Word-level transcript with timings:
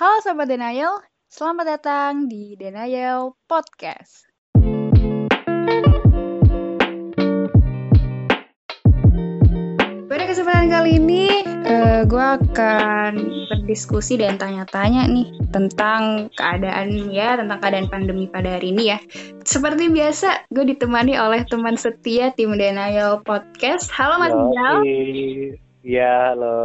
Halo 0.00 0.16
Sobat 0.24 0.48
Denial, 0.48 0.96
selamat 1.28 1.76
datang 1.76 2.24
di 2.24 2.56
Denial 2.56 3.36
Podcast. 3.44 4.24
Pada 10.08 10.24
kesempatan 10.24 10.72
kali 10.72 10.96
ini, 10.96 11.44
uh, 11.68 12.08
gue 12.08 12.26
akan 12.32 13.12
berdiskusi 13.52 14.16
dan 14.16 14.40
tanya-tanya 14.40 15.04
nih 15.04 15.36
tentang 15.52 16.32
keadaan 16.32 17.12
ya, 17.12 17.36
tentang 17.36 17.60
keadaan 17.60 17.92
pandemi 17.92 18.24
pada 18.24 18.56
hari 18.56 18.72
ini 18.72 18.96
ya. 18.96 18.98
Seperti 19.44 19.92
biasa, 19.92 20.48
gue 20.48 20.64
ditemani 20.64 21.20
oleh 21.20 21.44
teman 21.44 21.76
setia 21.76 22.32
tim 22.32 22.56
Denial 22.56 23.20
Podcast. 23.20 23.92
Halo 23.92 24.16
Mas 24.16 24.32
Ijal. 24.32 24.76
Iya, 25.84 26.32
halo. 26.32 26.56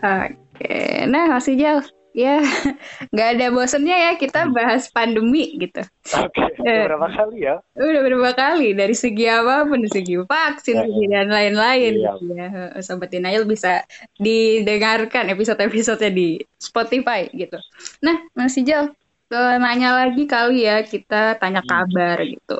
Oke, 0.00 1.04
nah 1.12 1.28
Mas 1.28 1.44
Ijal, 1.44 1.84
ya 2.10 2.42
nggak 3.14 3.28
ada 3.38 3.46
bosennya 3.54 3.96
ya 4.10 4.12
kita 4.18 4.46
hmm. 4.46 4.54
bahas 4.54 4.90
pandemi 4.90 5.54
gitu. 5.58 5.82
Oke, 6.18 6.42
okay. 6.58 6.86
berapa 6.90 7.08
kali 7.10 7.46
ya? 7.46 7.62
Udah 7.78 8.02
berapa 8.02 8.30
kali 8.34 8.74
dari 8.74 8.96
segi 8.96 9.30
apa 9.30 9.66
pun, 9.66 9.82
dari 9.86 9.92
segi 9.94 10.14
vaksin 10.18 10.76
ya, 10.80 11.06
dan 11.22 11.28
lain-lain. 11.30 11.92
Iya. 12.02 12.12
Ya, 12.34 12.48
Sobat 12.82 13.14
Denial 13.14 13.46
bisa 13.46 13.86
didengarkan 14.18 15.30
episode-episodenya 15.30 16.10
di 16.10 16.28
Spotify 16.58 17.30
gitu. 17.30 17.58
Nah, 18.02 18.26
Mas 18.34 18.58
Ijal, 18.58 18.92
nanya 19.30 19.94
lagi 19.94 20.26
kali 20.26 20.66
ya 20.66 20.82
kita 20.82 21.38
tanya 21.38 21.62
hmm. 21.62 21.70
kabar 21.70 22.16
gitu. 22.26 22.58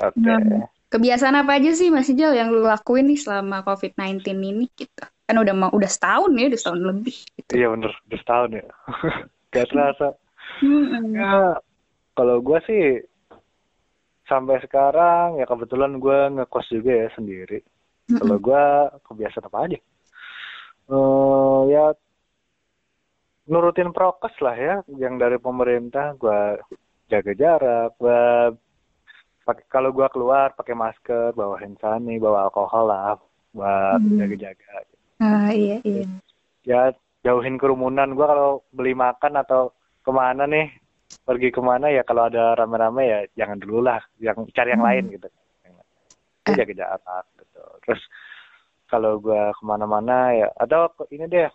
Oke. 0.00 0.16
Okay. 0.16 0.36
Nah, 0.40 0.68
kebiasaan 0.88 1.36
apa 1.36 1.60
aja 1.60 1.76
sih 1.76 1.92
Mas 1.92 2.08
Ijal 2.08 2.32
yang 2.32 2.48
lu 2.48 2.64
lakuin 2.64 3.10
nih 3.12 3.20
selama 3.20 3.60
COVID-19 3.66 4.24
ini 4.24 4.66
gitu? 4.72 5.04
Kan 5.26 5.36
udah 5.42 5.54
mau 5.58 5.70
udah 5.74 5.90
setahun 5.90 6.30
ya 6.38 6.46
udah 6.46 6.60
setahun 6.62 6.82
lebih 6.86 7.16
gitu. 7.34 7.52
iya 7.58 7.66
bener 7.66 7.90
udah 7.90 8.18
setahun 8.22 8.50
ya 8.54 8.66
gak 9.52 9.66
terasa 9.74 10.08
hmm. 10.62 11.14
ya 11.18 11.58
kalau 12.14 12.36
gue 12.38 12.58
sih 12.66 12.84
sampai 14.30 14.62
sekarang 14.62 15.42
ya 15.42 15.46
kebetulan 15.46 15.98
gue 15.98 16.18
ngekos 16.38 16.66
juga 16.70 16.92
ya 16.94 17.08
sendiri 17.18 17.58
hmm. 18.10 18.18
kalau 18.22 18.36
gue 18.38 18.64
kebiasaan 19.06 19.46
apa 19.50 19.58
aja 19.66 19.78
uh, 20.94 21.60
ya 21.66 21.84
nurutin 23.46 23.90
prokes 23.90 24.34
lah 24.42 24.54
ya 24.54 24.74
yang 24.98 25.18
dari 25.18 25.38
pemerintah 25.42 26.14
gue 26.18 26.62
jaga 27.10 27.32
jarak 27.34 27.90
gue 27.98 28.22
kalau 29.70 29.94
gue 29.94 30.06
keluar 30.10 30.54
pakai 30.58 30.74
masker 30.74 31.30
bawa 31.34 31.54
hand 31.62 31.78
sanitizer 31.78 32.22
bawa 32.22 32.50
alkohol 32.50 32.90
lah 32.90 33.14
buat 33.54 34.02
hmm. 34.02 34.18
Ah 35.22 35.50
iya 35.52 35.80
iya. 35.82 36.04
Ya 36.66 36.80
jauhin 37.24 37.56
kerumunan. 37.56 38.12
Gua 38.12 38.26
kalau 38.28 38.50
beli 38.72 38.92
makan 38.92 39.40
atau 39.40 39.72
ke 40.04 40.10
mana 40.12 40.44
nih 40.46 40.70
pergi 41.22 41.50
ke 41.54 41.60
mana 41.62 41.90
ya 41.90 42.02
kalau 42.02 42.26
ada 42.26 42.54
rame-rame 42.58 43.02
ya 43.06 43.18
jangan 43.34 43.58
dulu 43.62 43.78
lah, 43.86 44.02
yang 44.18 44.46
cari 44.54 44.74
yang 44.74 44.82
hmm. 44.82 44.90
lain 44.90 45.04
gitu. 45.14 45.28
Itu 46.46 46.50
eh. 46.52 46.56
jaga 46.58 46.74
jarak 46.74 47.26
gitu. 47.40 47.62
Terus 47.86 48.02
kalau 48.86 49.18
gua 49.18 49.50
ke 49.56 49.62
mana-mana 49.64 50.34
ya 50.36 50.48
atau 50.54 50.92
ini 51.10 51.26
deh 51.26 51.50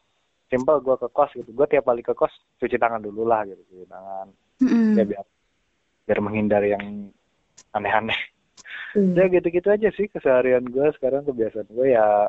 simpel 0.49 0.81
gua 0.83 0.97
ke 0.99 1.07
kos 1.13 1.31
gitu. 1.37 1.51
Gua 1.53 1.69
tiap 1.69 1.85
balik 1.87 2.11
ke 2.11 2.13
kos 2.17 2.33
cuci 2.59 2.75
tangan 2.75 3.03
dulu 3.03 3.23
lah 3.23 3.45
gitu, 3.45 3.61
cuci 3.71 3.85
tangan. 3.87 4.27
Mm-hmm. 4.61 4.93
Ya 4.97 5.03
biar 5.05 5.25
biar 6.05 6.19
menghindari 6.19 6.69
yang 6.73 7.13
aneh-aneh. 7.71 8.19
Mm. 8.91 9.15
Ya 9.15 9.25
gitu-gitu 9.31 9.67
aja 9.71 9.89
sih 9.95 10.11
keseharian 10.11 10.67
gue 10.67 10.91
sekarang 10.99 11.23
kebiasaan 11.23 11.71
gue 11.71 11.95
ya 11.95 12.27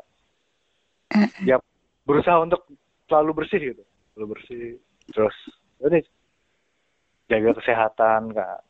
ya 1.49 1.57
berusaha 2.05 2.43
untuk 2.43 2.67
selalu 3.07 3.45
bersih 3.45 3.61
gitu 3.73 3.83
selalu 4.15 4.27
bersih 4.37 4.65
terus 5.11 5.37
ini 5.83 6.01
jaga 7.31 7.51
kesehatan 7.59 8.37
kak 8.37 8.61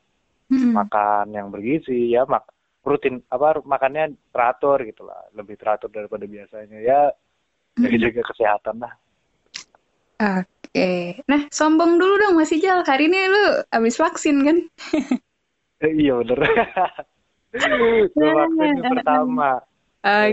hmm. 0.52 0.72
makan 0.76 1.26
yang 1.34 1.48
bergizi 1.48 2.12
ya 2.12 2.26
mak 2.28 2.46
rutin 2.82 3.22
apa 3.30 3.62
makannya 3.62 4.18
teratur 4.34 4.82
gitulah 4.82 5.18
lebih 5.38 5.54
teratur 5.54 5.88
daripada 5.88 6.26
biasanya 6.26 6.78
ya 6.82 7.00
jaga 7.78 7.96
jaga 7.98 8.22
kesehatan 8.34 8.76
lah 8.82 8.94
Oke, 10.22 11.18
nah 11.26 11.50
sombong 11.50 11.98
dulu 11.98 12.14
dong 12.22 12.38
Mas 12.38 12.54
Ijal. 12.54 12.86
Hari 12.86 13.10
ini 13.10 13.26
lu 13.26 13.44
habis 13.74 13.98
vaksin 13.98 14.46
kan? 14.46 14.56
eh, 15.82 15.92
iya 15.98 16.14
bener. 16.22 16.38
Vaksin 17.52 18.76
pertama. 18.80 19.60
Uh, 20.00 20.32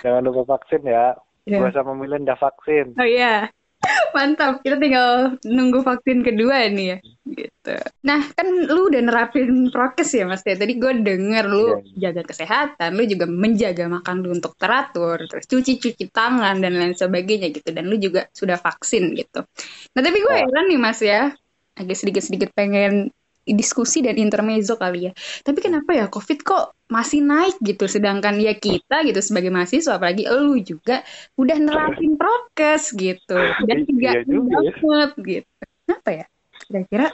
Jangan 0.00 0.24
lupa 0.24 0.56
vaksin 0.56 0.82
ya. 0.88 1.14
Yeah. 1.46 1.62
Gue 1.62 1.70
sama 1.70 1.94
Milen 1.94 2.26
udah 2.26 2.38
vaksin. 2.38 2.98
Oh 2.98 3.06
iya. 3.06 3.46
Mantap, 4.16 4.66
kita 4.66 4.82
tinggal 4.82 5.38
nunggu 5.46 5.86
vaksin 5.86 6.26
kedua 6.26 6.66
nih 6.66 6.86
ya. 6.90 6.98
Gitu. 7.22 7.74
Nah, 8.02 8.20
kan 8.34 8.46
lu 8.66 8.90
udah 8.90 8.98
nerapin 8.98 9.70
prokes 9.70 10.10
ya 10.10 10.26
Mas 10.26 10.42
ya. 10.42 10.58
Tadi 10.58 10.74
gue 10.74 10.92
denger 11.06 11.44
lu 11.46 11.78
yeah. 11.94 12.10
jaga 12.10 12.26
kesehatan, 12.26 12.98
lu 12.98 13.06
juga 13.06 13.30
menjaga 13.30 13.86
makan 13.86 14.26
lu 14.26 14.34
untuk 14.34 14.58
teratur, 14.58 15.22
terus 15.30 15.46
cuci-cuci 15.46 16.10
tangan 16.10 16.58
dan 16.58 16.74
lain 16.74 16.98
sebagainya 16.98 17.54
gitu. 17.54 17.70
Dan 17.70 17.86
lu 17.86 17.96
juga 18.00 18.26
sudah 18.34 18.58
vaksin 18.58 19.14
gitu. 19.14 19.46
Nah, 19.94 20.02
tapi 20.02 20.18
gue 20.18 20.34
oh. 20.34 20.38
heran 20.42 20.66
nih 20.66 20.80
Mas 20.82 20.98
ya. 20.98 21.30
Agak 21.76 21.94
sedikit-sedikit 21.94 22.56
pengen 22.56 23.14
diskusi 23.46 24.02
dan 24.02 24.18
intermezzo 24.18 24.74
kali 24.74 25.10
ya. 25.10 25.12
Tapi 25.46 25.62
kenapa 25.62 25.94
ya 25.94 26.10
COVID 26.10 26.42
kok 26.42 26.74
masih 26.90 27.22
naik 27.22 27.54
gitu, 27.62 27.86
sedangkan 27.86 28.34
ya 28.42 28.58
kita 28.58 29.06
gitu 29.06 29.22
sebagai 29.22 29.54
mahasiswa, 29.54 29.98
apalagi 29.98 30.26
lu 30.26 30.58
juga 30.62 31.06
udah 31.38 31.58
nerapin 31.62 32.18
prokes 32.18 32.94
gitu 32.98 33.38
dan 33.66 33.86
tidak 33.86 34.26
iya 34.26 34.74
banget 34.74 35.10
ya. 35.14 35.22
gitu. 35.22 35.52
Kenapa 35.86 36.10
ya? 36.10 36.26
Kira-kira? 36.66 37.06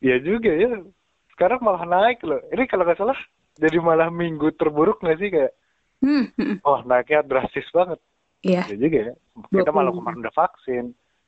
Iya 0.00 0.16
juga 0.24 0.50
ya. 0.56 0.70
Sekarang 1.36 1.60
malah 1.60 1.84
naik 1.84 2.24
loh. 2.24 2.40
Ini 2.48 2.64
kalau 2.64 2.88
nggak 2.88 2.96
salah 2.96 3.18
jadi 3.60 3.76
malah 3.80 4.08
minggu 4.08 4.56
terburuk 4.56 5.04
nggak 5.04 5.18
sih 5.20 5.28
kayak? 5.28 5.52
Hmm. 6.00 6.32
Oh 6.64 6.80
naiknya 6.88 7.20
drastis 7.20 7.68
banget. 7.76 8.00
Iya. 8.40 8.72
Iya 8.72 8.76
juga 8.80 8.98
ya. 9.12 9.14
Kita 9.52 9.70
malah 9.72 9.92
kemarin 9.92 10.24
udah 10.24 10.34
vaksin. 10.36 10.84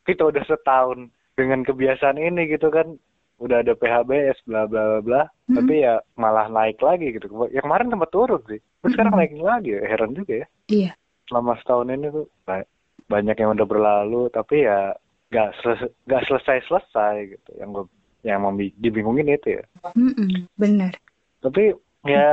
Kita 0.09 0.33
udah 0.33 0.43
setahun 0.49 1.13
dengan 1.37 1.65
kebiasaan 1.65 2.17
ini 2.21 2.49
gitu 2.49 2.73
kan 2.73 2.97
udah 3.43 3.67
ada 3.67 3.75
PHBS 3.75 4.39
bla 4.47 4.71
bla 4.71 5.03
bla 5.03 5.23
hmm. 5.27 5.57
tapi 5.59 5.75
ya 5.83 5.99
malah 6.15 6.47
naik 6.47 6.79
lagi 6.79 7.11
gitu. 7.11 7.27
Yang 7.51 7.65
kemarin 7.67 7.91
tempat 7.91 8.11
turun 8.15 8.43
sih. 8.47 8.63
Terus 8.63 8.83
hmm. 8.87 8.95
sekarang 8.95 9.15
naik 9.19 9.33
lagi 9.43 9.71
ya. 9.75 9.81
Heran 9.83 10.15
juga 10.15 10.47
ya. 10.47 10.47
Iya. 10.71 10.93
Selama 11.27 11.59
setahun 11.59 11.91
ini 11.91 12.07
tuh 12.15 12.27
banyak 13.11 13.37
yang 13.37 13.51
udah 13.59 13.67
berlalu 13.67 14.23
tapi 14.31 14.65
ya 14.65 14.95
gak 15.35 15.53
selesai 15.61 15.91
gak 16.07 16.23
selesai 16.31 16.59
selesai 16.71 17.15
gitu. 17.35 17.51
Yang 17.59 17.69
gue 17.75 17.85
yang 18.23 18.39
mau 18.47 18.55
dibingungin 18.55 19.35
itu 19.35 19.59
ya. 19.59 19.65
Mm 19.99 20.47
benar 20.55 20.95
tapi 21.43 21.75
ya 22.07 22.31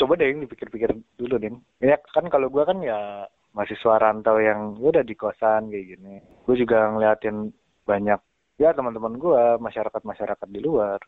coba 0.00 0.16
deh 0.16 0.32
dipikir-pikir 0.32 0.96
dulu 1.20 1.36
nih 1.36 1.52
ya 1.84 2.00
kan 2.00 2.24
kalau 2.32 2.48
gue 2.48 2.64
kan 2.64 2.80
ya 2.80 3.28
mahasiswa 3.52 4.00
rantau 4.00 4.40
yang 4.40 4.76
ya 4.80 4.92
udah 4.92 5.04
di 5.04 5.16
kosan 5.16 5.72
kayak 5.72 5.96
gini. 5.96 6.20
Gue 6.44 6.60
juga 6.60 6.92
ngeliatin 6.92 7.52
banyak 7.88 8.20
ya 8.56 8.72
teman-teman 8.72 9.16
gue 9.16 9.42
masyarakat 9.60 10.02
masyarakat 10.02 10.48
di 10.48 10.60
luar. 10.60 11.00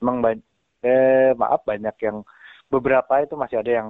Emang 0.00 0.20
banyak 0.20 0.46
eh 0.80 1.36
maaf 1.36 1.60
banyak 1.68 1.92
yang 2.00 2.24
beberapa 2.72 3.20
itu 3.20 3.36
masih 3.36 3.60
ada 3.60 3.70
yang 3.70 3.88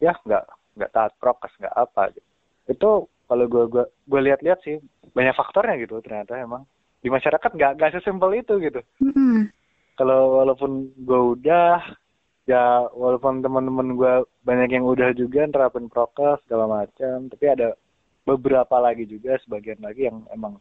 ya 0.00 0.12
nggak 0.12 0.44
nggak 0.76 0.92
taat 0.92 1.12
prokes 1.16 1.52
nggak 1.60 1.76
apa 1.76 2.12
gitu. 2.12 2.28
Itu 2.68 2.90
kalau 3.28 3.44
gue 3.48 3.64
gue 3.68 3.84
gue 3.84 4.20
lihat-lihat 4.28 4.60
sih 4.64 4.76
banyak 5.12 5.36
faktornya 5.36 5.76
gitu 5.80 6.00
ternyata 6.04 6.36
emang. 6.40 6.64
Di 6.98 7.08
masyarakat 7.08 7.50
nggak 7.54 7.72
nggak 7.78 7.92
sesimpel 8.00 8.34
itu 8.36 8.58
gitu. 8.58 8.80
Mm-hmm. 9.00 9.54
kalau 9.98 10.38
walaupun 10.38 10.94
gue 10.94 11.20
udah 11.34 11.82
ya 12.46 12.86
walaupun 12.94 13.44
teman-teman 13.44 13.98
gue 13.98 14.14
banyak 14.46 14.78
yang 14.78 14.86
udah 14.88 15.10
juga 15.12 15.44
nerapin 15.44 15.90
prokes 15.90 16.40
segala 16.46 16.80
macam 16.80 17.26
tapi 17.28 17.44
ada 17.44 17.74
beberapa 18.24 18.76
lagi 18.80 19.04
juga 19.04 19.36
sebagian 19.44 19.84
lagi 19.84 20.08
yang 20.08 20.24
emang 20.32 20.56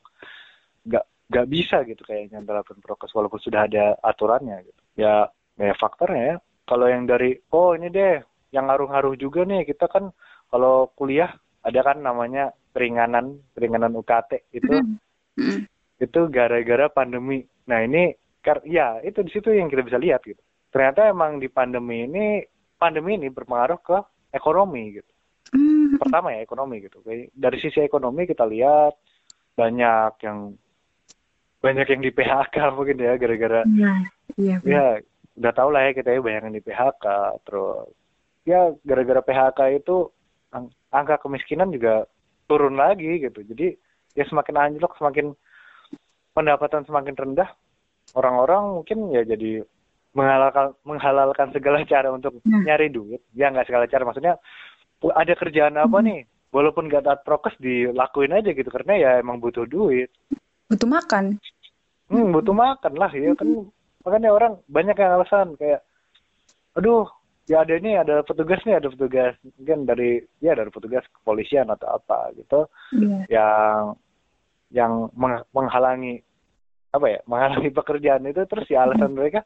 nggak 0.83 1.05
nggak 1.27 1.47
bisa 1.51 1.83
gitu 1.83 2.01
kayaknya 2.07 2.39
menerapkan 2.39 2.79
prokes 2.79 3.11
walaupun 3.11 3.39
sudah 3.43 3.67
ada 3.67 3.99
aturannya 3.99 4.63
gitu. 4.63 4.81
Ya 4.95 5.27
ya 5.59 5.73
faktornya 5.75 6.23
ya. 6.23 6.35
Kalau 6.67 6.87
yang 6.87 7.07
dari 7.07 7.35
oh 7.51 7.75
ini 7.75 7.91
deh 7.91 8.19
yang 8.55 8.71
ngaruh-ngaruh 8.71 9.15
juga 9.19 9.43
nih 9.43 9.67
kita 9.67 9.91
kan 9.91 10.11
kalau 10.47 10.91
kuliah 10.95 11.31
ada 11.63 11.79
kan 11.83 11.99
namanya 11.99 12.55
keringanan 12.71 13.43
keringanan 13.51 13.91
UKT 13.99 14.51
itu 14.55 14.71
mm-hmm. 14.71 15.59
itu 15.99 16.19
gara-gara 16.31 16.87
pandemi. 16.87 17.43
Nah 17.67 17.83
ini 17.83 18.15
ya 18.63 19.03
itu 19.03 19.19
di 19.27 19.31
situ 19.35 19.51
yang 19.51 19.67
kita 19.67 19.83
bisa 19.83 19.99
lihat 19.99 20.23
gitu. 20.23 20.39
Ternyata 20.71 21.11
emang 21.11 21.43
di 21.43 21.51
pandemi 21.51 22.07
ini 22.07 22.39
pandemi 22.79 23.19
ini 23.19 23.27
berpengaruh 23.27 23.79
ke 23.83 23.97
ekonomi 24.31 24.95
gitu. 24.95 25.11
Mm-hmm. 25.47 25.95
pertama 26.03 26.35
ya 26.35 26.43
ekonomi 26.43 26.83
gitu. 26.83 26.99
Dari 27.31 27.57
sisi 27.63 27.79
ekonomi 27.79 28.27
kita 28.27 28.43
lihat 28.43 28.99
banyak 29.55 30.19
yang 30.27 30.59
banyak 31.57 31.87
yang 31.89 32.01
di 32.05 32.11
PHK 32.13 32.55
mungkin 32.77 33.01
ya 33.01 33.17
gara-gara 33.17 33.65
iya, 33.65 33.93
iya, 34.37 34.57
ya 34.61 34.85
udah 35.37 35.53
tau 35.53 35.69
lah 35.69 35.89
ya 35.89 35.91
kita 35.97 36.13
ya 36.13 36.21
banyak 36.21 36.43
yang 36.49 36.55
di 36.57 36.63
PHK 36.65 37.05
terus 37.45 37.89
ya 38.47 38.71
gara-gara 38.85 39.21
PHK 39.21 39.59
itu 39.83 40.07
ang 40.55 40.71
angka 40.95 41.19
kemiskinan 41.19 41.69
juga 41.69 42.07
turun 42.47 42.79
lagi 42.79 43.19
gitu. 43.19 43.43
Jadi 43.43 43.75
ya 44.15 44.23
semakin 44.25 44.55
anjlok 44.55 44.95
semakin 44.95 45.35
pendapatan 46.31 46.87
semakin 46.87 47.13
rendah 47.13 47.49
orang-orang 48.15 48.81
mungkin 48.81 49.11
ya 49.11 49.27
jadi 49.27 49.61
menghalalkan 50.15 50.73
menghalalkan 50.87 51.51
segala 51.51 51.83
cara 51.91 52.09
untuk 52.09 52.39
Nah. 52.47 52.63
nyari 52.63 52.87
duit. 52.87 53.21
Ya 53.35 53.51
nggak 53.51 53.67
segala 53.67 53.85
cara 53.91 54.07
maksudnya 54.07 54.39
ada 55.13 55.33
kerjaan 55.35 55.75
apa 55.75 55.99
nih? 55.99 56.23
Walaupun 56.55 56.87
nggak 56.87 57.03
taat 57.03 57.21
prokes 57.27 57.59
dilakuin 57.59 58.31
aja 58.31 58.55
gitu 58.55 58.71
karena 58.71 58.93
ya 58.95 59.11
emang 59.19 59.43
butuh 59.43 59.67
duit 59.67 60.07
Butuh 60.67 60.89
makan. 60.89 61.39
hmm, 62.07 62.31
butuh 62.35 62.55
makan 62.55 62.93
lah 62.95 63.11
ya 63.11 63.31
kan. 63.35 63.67
Makanya 64.03 64.29
orang 64.31 64.53
banyak 64.67 64.95
yang 64.95 65.11
alasan 65.19 65.55
kayak 65.59 65.83
aduh 66.75 67.07
ya 67.47 67.63
ada 67.63 67.73
ini 67.75 67.95
ada 67.95 68.23
petugas 68.23 68.59
nih 68.63 68.79
ada 68.79 68.87
petugas. 68.91 69.35
Mungkin 69.59 69.87
dari 69.87 70.23
ya 70.39 70.55
dari 70.55 70.71
petugas 70.71 71.03
kepolisian 71.11 71.67
atau 71.71 71.99
apa 71.99 72.31
gitu 72.35 72.67
Iya. 72.95 73.19
yang 73.31 73.79
yang 74.71 74.91
meng- 75.15 75.47
menghalangi 75.55 76.19
apa 76.91 77.07
ya 77.07 77.19
menghalangi 77.27 77.71
pekerjaan 77.79 78.27
itu 78.27 78.43
terus 78.47 78.67
ya 78.67 78.83
alasan 78.87 79.15
mereka 79.15 79.43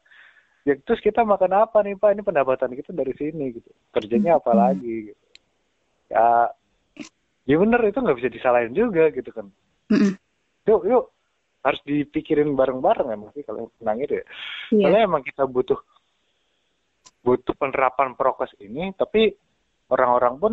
ya 0.62 0.78
terus 0.78 1.02
kita 1.02 1.22
makan 1.22 1.54
apa 1.66 1.82
nih 1.82 1.98
pak? 1.98 2.14
Ini 2.14 2.22
pendapatan 2.22 2.74
kita 2.74 2.90
dari 2.94 3.14
sini 3.14 3.58
gitu. 3.58 3.70
Kerjanya 3.94 4.38
apa 4.38 4.54
lagi? 4.54 5.10
Gitu. 5.10 5.22
Ya 6.10 6.50
ya 7.42 7.56
bener 7.58 7.82
itu 7.82 7.98
nggak 7.98 8.18
bisa 8.22 8.30
disalahin 8.30 8.74
juga 8.74 9.10
gitu 9.10 9.30
kan. 9.34 9.50
Mm-mm. 9.90 10.14
Yuk 10.64 10.82
yuk 10.86 11.04
harus 11.62 11.80
dipikirin 11.86 12.54
bareng-bareng 12.54 13.08
emang 13.10 13.30
sih 13.32 13.42
kalau 13.42 13.70
tentang 13.78 13.98
itu 14.02 14.14
ya 14.18 14.24
Iya. 14.72 14.82
karena 14.88 14.98
emang 15.06 15.22
kita 15.22 15.46
butuh 15.46 15.78
butuh 17.22 17.54
penerapan 17.54 18.18
prokes 18.18 18.50
ini 18.58 18.90
tapi 18.94 19.30
orang-orang 19.88 20.34
pun 20.38 20.52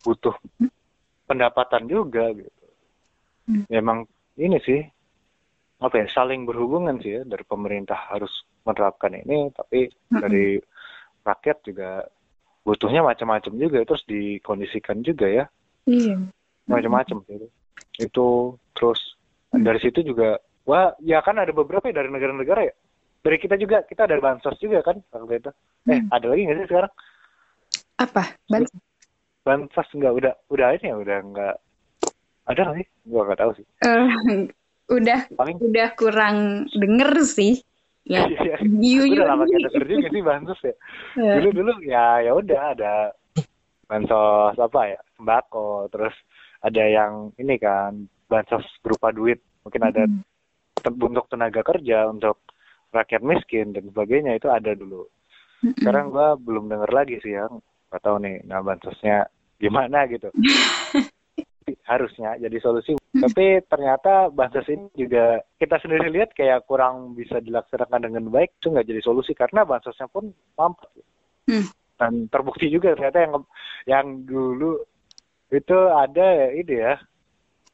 butuh 0.00 0.36
pendapatan 1.24 1.86
juga 1.86 2.28
gitu 2.32 2.50
Hmm. 3.48 3.66
memang 3.66 3.98
ini 4.36 4.62
sih 4.62 4.78
apa 5.80 5.96
ya 5.96 6.06
saling 6.12 6.44
berhubungan 6.44 7.00
sih 7.00 7.18
ya 7.18 7.22
dari 7.24 7.42
pemerintah 7.42 7.96
harus 8.12 8.30
menerapkan 8.62 9.10
ini 9.16 9.48
tapi 9.50 9.88
Mm-mm. 9.88 10.20
dari 10.22 10.60
rakyat 11.24 11.58
juga 11.64 12.04
butuhnya 12.62 13.00
macam-macam 13.02 13.52
juga 13.56 13.82
terus 13.82 14.04
dikondisikan 14.06 15.00
juga 15.02 15.26
ya 15.26 15.44
Iya. 15.88 16.20
macam-macam 16.68 17.24
gitu. 17.26 17.48
itu 17.98 18.26
terus 18.76 19.00
dari 19.52 19.78
situ 19.78 20.02
juga 20.02 20.38
wah 20.62 20.94
ya 20.98 21.18
kan 21.20 21.34
ada 21.36 21.50
beberapa 21.50 21.82
ya 21.84 21.98
dari 21.98 22.08
negara-negara 22.08 22.70
ya 22.70 22.74
dari 23.20 23.36
kita 23.36 23.54
juga 23.54 23.82
kita 23.82 24.06
ada 24.06 24.16
bansos 24.16 24.54
juga 24.56 24.80
kan 24.80 25.02
waktu 25.10 25.38
itu 25.38 25.50
eh 25.86 25.98
Hmm. 25.98 26.08
ada 26.08 26.26
lagi 26.28 26.42
nggak 26.44 26.58
sih 26.58 26.68
sekarang 26.68 26.92
Apa? 27.96 28.22
Ban 28.46 28.64
bansos 29.40 29.88
nggak 29.90 30.12
udah 30.14 30.32
udah 30.48 30.68
ini 30.74 30.86
ya 30.88 30.96
udah 30.96 31.18
nggak 31.24 31.54
ada 32.46 32.60
nggak 32.62 32.76
sih 32.78 32.86
gua 33.04 33.22
nggak 33.26 33.40
tahu 33.40 33.50
sih 33.56 33.66
Eh, 33.80 34.08
udah 34.90 35.20
paling 35.34 35.56
udah 35.58 35.88
kurang 35.94 36.36
denger 36.70 37.12
sih. 37.22 37.54
Ya. 38.04 38.24
Iya. 38.40 38.56
Yu 38.64 39.06
udah 39.12 39.26
lama 39.28 39.44
kita 39.44 39.68
denger 39.68 39.84
juga 39.86 40.08
sih 40.08 40.22
bansos 40.22 40.60
ya 40.62 40.74
dulu 41.36 41.48
dulu 41.52 41.72
ya 41.84 42.06
ya 42.22 42.32
udah 42.32 42.60
ada 42.74 42.94
bansos 43.84 44.56
apa 44.56 44.80
ya 44.88 45.00
sembako 45.14 45.90
terus 45.90 46.14
ada 46.60 46.82
yang 46.82 47.12
ini 47.36 47.56
kan 47.56 48.06
bansos 48.30 48.62
berupa 48.78 49.10
duit. 49.10 49.42
Mungkin 49.66 49.82
ada 49.82 50.06
Hmm. 50.06 50.22
untuk 50.96 51.26
tenaga 51.28 51.60
kerja 51.60 52.06
untuk 52.08 52.40
rakyat 52.94 53.20
miskin 53.20 53.74
dan 53.74 53.90
sebagainya 53.90 54.38
itu 54.38 54.48
ada 54.48 54.72
dulu. 54.72 55.04
Sekarang 55.76 56.08
gua 56.08 56.38
belum 56.40 56.70
denger 56.70 56.90
lagi 56.94 57.18
sih 57.20 57.34
yang. 57.34 57.58
Nggak 57.90 58.02
tahu 58.06 58.16
nih 58.22 58.36
nah 58.46 58.62
bansosnya 58.62 59.26
gimana 59.58 60.06
gitu. 60.06 60.30
Harusnya 61.90 62.38
jadi 62.38 62.56
solusi. 62.62 62.94
Tapi 63.10 63.60
ternyata 63.66 64.30
bansos 64.30 64.66
ini 64.70 64.86
juga 64.94 65.42
kita 65.58 65.82
sendiri 65.82 66.06
lihat 66.14 66.30
kayak 66.32 66.64
kurang 66.70 67.18
bisa 67.18 67.42
dilaksanakan 67.42 68.06
dengan 68.06 68.30
baik 68.30 68.54
itu 68.62 68.70
nggak 68.70 68.86
jadi 68.86 69.02
solusi. 69.02 69.34
Karena 69.34 69.66
bansosnya 69.66 70.06
pun 70.06 70.30
mampu 70.54 70.86
Hmm. 71.50 71.66
dan 71.98 72.30
terbukti 72.30 72.70
juga 72.70 72.94
ternyata 72.94 73.18
yang 73.26 73.32
yang 73.90 74.06
dulu 74.22 74.78
itu 75.50 75.78
ada 75.90 76.22
ya 76.22 76.48
ini 76.54 76.74
ya 76.78 76.94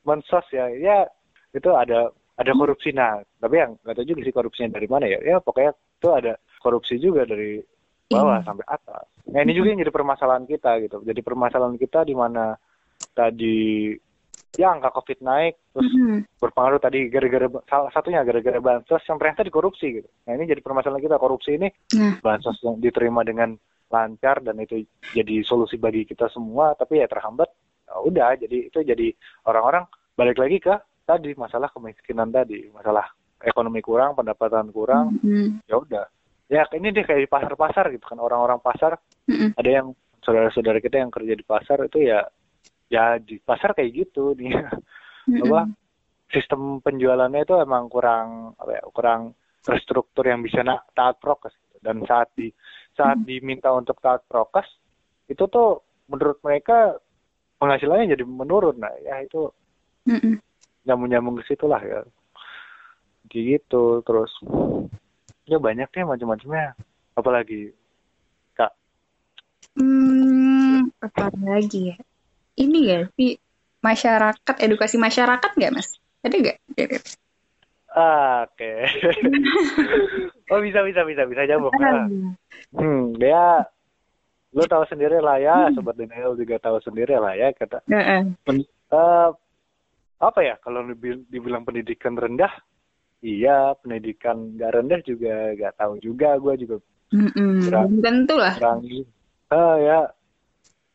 bansos 0.07 0.47
ya 0.55 0.71
ya 0.71 1.03
itu 1.51 1.67
ada 1.75 2.15
ada 2.39 2.53
korupsi 2.55 2.95
nah 2.95 3.19
tapi 3.43 3.59
yang 3.59 3.75
nggak 3.83 3.97
tahu 3.99 4.07
juga 4.07 4.21
sih 4.23 4.35
korupsinya 4.35 4.79
dari 4.79 4.87
mana 4.87 5.11
ya 5.11 5.19
ya 5.19 5.37
pokoknya 5.43 5.73
itu 5.75 6.09
ada 6.15 6.33
korupsi 6.63 6.95
juga 6.97 7.27
dari 7.27 7.59
bawah 8.07 8.39
Iya. 8.39 8.47
sampai 8.47 8.67
atas 8.71 9.05
nah 9.27 9.43
ini 9.43 9.53
juga 9.53 9.75
yang 9.75 9.83
jadi 9.83 9.91
permasalahan 9.91 10.47
kita 10.47 10.71
gitu 10.87 11.03
jadi 11.03 11.21
permasalahan 11.21 11.75
kita 11.75 12.07
di 12.07 12.15
mana 12.15 12.55
tadi 13.13 13.91
ya 14.57 14.73
angka 14.73 14.89
covid 14.95 15.21
naik 15.21 15.59
terus 15.75 15.91
Mm-mm. 15.93 16.25
berpengaruh 16.41 16.81
tadi 16.81 17.13
gara-gara 17.13 17.45
salah 17.69 17.91
satunya 17.93 18.25
gara-gara 18.25 18.57
bansos 18.57 19.05
yang 19.05 19.21
ternyata 19.21 19.45
dikorupsi 19.45 20.01
gitu. 20.01 20.09
Nah 20.25 20.33
ini 20.33 20.49
jadi 20.49 20.65
permasalahan 20.65 21.05
kita 21.05 21.21
korupsi 21.21 21.61
ini 21.61 21.69
Nah. 21.93 22.17
bansos 22.25 22.57
yang 22.65 22.81
diterima 22.81 23.21
dengan 23.21 23.53
lancar 23.93 24.41
dan 24.41 24.57
itu 24.59 24.83
jadi 25.13 25.45
solusi 25.45 25.77
bagi 25.77 26.03
kita 26.03 26.33
semua 26.33 26.73
tapi 26.73 26.99
ya 26.99 27.07
terhambat 27.07 27.53
udah 28.03 28.35
jadi 28.39 28.59
itu 28.69 28.79
jadi 28.83 29.09
orang-orang 29.47 29.87
balik 30.19 30.39
lagi 30.41 30.59
ke 30.59 30.75
tadi 31.07 31.33
masalah 31.39 31.71
kemiskinan 31.71 32.35
tadi 32.35 32.67
masalah 32.75 33.07
ekonomi 33.45 33.79
kurang 33.85 34.19
pendapatan 34.19 34.75
kurang 34.75 35.15
Mm-mm. 35.23 35.63
ya 35.71 35.79
udah 35.79 36.05
ya 36.51 36.67
ini 36.75 36.91
deh 36.91 37.07
kayak 37.07 37.27
di 37.27 37.31
pasar-pasar 37.31 37.95
gitu 37.95 38.05
kan 38.07 38.19
orang-orang 38.19 38.59
pasar 38.59 38.99
Mm-mm. 39.31 39.55
ada 39.55 39.71
yang 39.71 39.87
saudara-saudara 40.25 40.83
kita 40.83 40.99
yang 40.99 41.13
kerja 41.15 41.35
di 41.39 41.45
pasar 41.47 41.87
itu 41.87 42.03
ya 42.03 42.27
ya 42.91 43.19
di 43.23 43.39
pasar 43.39 43.75
kayak 43.77 43.93
gitu 43.95 44.35
nih 44.35 44.51
Mm-mm. 45.31 45.47
apa 45.47 45.61
sistem 46.35 46.83
penjualannya 46.83 47.47
itu 47.47 47.55
emang 47.63 47.87
kurang 47.87 48.59
apa 48.59 48.71
ya 48.75 48.83
kurang 48.91 49.21
terstruktur 49.63 50.27
yang 50.27 50.43
bisa 50.43 50.63
na- 50.63 50.83
taat 50.95 51.19
prokes 51.23 51.55
gitu. 51.71 51.79
dan 51.83 52.03
saat 52.07 52.31
di 52.35 52.51
saat 52.99 53.23
diminta 53.23 53.71
untuk 53.71 53.99
taat 54.03 54.27
prokes 54.27 54.67
itu 55.31 55.47
tuh 55.51 55.83
menurut 56.07 56.39
mereka 56.43 56.99
penghasilannya 57.57 58.13
jadi 58.13 58.25
menurun 58.25 58.77
nah 58.81 58.93
ya 59.03 59.23
itu 59.25 59.51
Mm-mm. 60.07 60.39
nyambung 60.87 61.09
nyambung 61.11 61.35
ke 61.41 61.55
situ 61.55 61.67
lah 61.67 61.83
ya 61.83 62.01
gitu 63.27 64.01
terus 64.07 64.33
ya 65.45 65.59
banyak 65.59 65.91
deh 65.93 66.05
macam-macamnya 66.07 66.73
apalagi 67.19 67.75
kak 68.55 68.73
Hmm, 69.77 70.89
apa 71.05 71.29
lagi 71.45 71.93
ya? 71.93 71.97
Ini 72.57 72.81
ya 72.89 73.01
sih 73.13 73.37
masyarakat, 73.85 74.57
edukasi 74.65 74.97
masyarakat 74.97 75.51
nggak 75.53 75.73
mas? 75.77 76.01
Ada 76.25 76.33
nggak? 76.33 76.57
ah, 77.97 78.45
oke 78.49 78.73
oh 80.53 80.61
bisa 80.61 80.81
bisa 80.85 81.01
bisa 81.05 81.23
bisa 81.29 81.43
nyambung 81.49 81.73
nah. 81.81 82.09
Hmm, 82.77 83.17
dia 83.17 83.69
lu 84.57 84.65
tahu 84.65 84.89
sendiri 84.89 85.21
lah 85.21 85.37
ya, 85.37 85.69
sobat 85.77 86.01
Daniel 86.01 86.33
juga 86.33 86.57
tahu 86.57 86.81
sendiri 86.81 87.13
lah 87.21 87.37
ya 87.37 87.53
kata 87.53 87.85
Heeh. 87.87 88.25
pen- 88.41 88.65
eh, 88.65 89.29
apa 90.17 90.41
ya 90.41 90.57
kalau 90.65 90.81
dibil- 90.89 91.29
dibilang 91.29 91.61
pendidikan 91.61 92.17
rendah, 92.17 92.49
iya 93.21 93.77
pendidikan 93.77 94.57
nggak 94.57 94.73
rendah 94.73 95.01
juga 95.05 95.53
nggak 95.53 95.77
tahu 95.77 96.01
juga 96.01 96.41
gue 96.41 96.55
juga 96.65 96.77
Mm-mm. 97.13 97.69
Berat. 97.69 97.85
Belum 97.87 98.01
tentu 98.01 98.35
lah. 98.35 98.55
kurang 98.57 98.81
eh 99.47 99.77
ya 99.79 99.99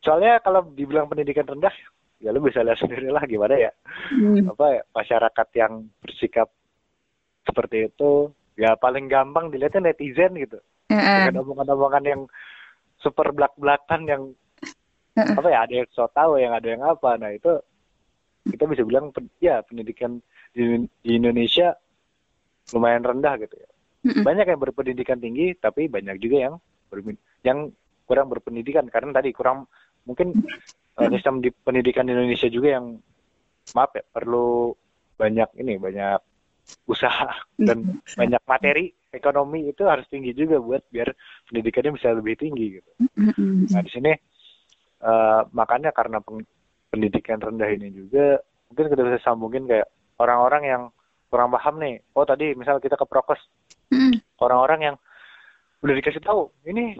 soalnya 0.02 0.42
kalau 0.42 0.66
dibilang 0.74 1.06
pendidikan 1.06 1.46
rendah 1.46 1.72
ya 2.18 2.34
lu 2.34 2.42
bisa 2.42 2.60
lihat 2.60 2.82
sendiri 2.82 3.08
lah 3.08 3.22
gimana 3.24 3.54
ya 3.54 3.70
Hmm. 4.10 4.50
apa 4.50 4.66
ya 4.76 4.82
masyarakat 4.90 5.48
yang 5.54 5.72
bersikap 6.02 6.50
seperti 7.46 7.86
itu 7.88 8.28
ya 8.58 8.74
paling 8.74 9.06
gampang 9.06 9.48
dilihatnya 9.48 9.88
netizen 9.88 10.34
gitu 10.34 10.58
Heeh. 10.90 11.30
dengan 11.30 11.46
omongan-omongan 11.46 12.04
yang 12.04 12.22
super 13.02 13.34
belak-belakan 13.34 14.00
yang 14.06 14.22
Heeh. 15.12 15.36
apa 15.36 15.48
ya 15.52 15.58
ada 15.68 15.74
yang 15.82 15.88
so 15.92 16.08
tahu 16.08 16.40
yang 16.40 16.56
ada 16.56 16.68
yang 16.72 16.82
apa. 16.86 17.20
Nah 17.20 17.34
itu 17.34 17.52
kita 18.48 18.64
bisa 18.64 18.82
bilang 18.86 19.12
ya 19.42 19.60
pendidikan 19.66 20.22
di, 20.56 20.88
di 21.04 21.10
Indonesia 21.18 21.76
lumayan 22.72 23.04
rendah 23.04 23.36
gitu 23.42 23.58
ya. 23.58 23.70
Banyak 24.02 24.46
yang 24.48 24.60
berpendidikan 24.62 25.18
tinggi 25.20 25.52
tapi 25.58 25.86
banyak 25.86 26.16
juga 26.18 26.48
yang 26.48 26.54
bermin- 26.88 27.20
yang 27.44 27.68
kurang 28.08 28.32
berpendidikan. 28.32 28.88
Karena 28.88 29.12
tadi 29.20 29.30
kurang 29.36 29.68
mungkin 30.08 30.32
eh, 30.98 31.08
sistem 31.12 31.44
di 31.44 31.52
pendidikan 31.52 32.08
di 32.08 32.16
Indonesia 32.16 32.48
juga 32.48 32.80
yang 32.80 32.96
maaf 33.76 33.94
ya 33.94 34.02
perlu 34.10 34.74
banyak 35.14 35.54
ini 35.62 35.78
banyak 35.78 36.18
usaha 36.88 37.30
dan 37.68 38.00
banyak 38.16 38.42
materi 38.48 38.90
ekonomi 39.12 39.68
itu 39.68 39.84
harus 39.84 40.08
tinggi 40.08 40.32
juga 40.32 40.56
buat 40.58 40.82
biar 40.88 41.12
pendidikannya 41.48 41.96
bisa 42.00 42.16
lebih 42.16 42.34
tinggi 42.40 42.80
gitu. 42.80 42.90
Nah 43.72 43.80
di 43.84 43.90
sini 43.92 44.12
eh, 45.04 45.40
makanya 45.52 45.92
karena 45.92 46.18
pendidikan 46.88 47.38
rendah 47.40 47.68
ini 47.68 47.92
juga 47.92 48.40
mungkin 48.72 48.88
kita 48.88 49.02
bisa 49.04 49.18
sambungin 49.20 49.68
kayak 49.68 49.88
orang-orang 50.16 50.62
yang 50.64 50.82
kurang 51.28 51.52
paham 51.52 51.76
nih. 51.80 52.00
Oh 52.16 52.24
tadi 52.24 52.56
misal 52.56 52.80
kita 52.80 52.96
ke 52.96 53.04
prokes 53.04 53.40
orang-orang 54.40 54.80
yang 54.80 54.96
udah 55.82 55.94
dikasih 55.98 56.22
tahu 56.22 56.48
ini 56.64 56.94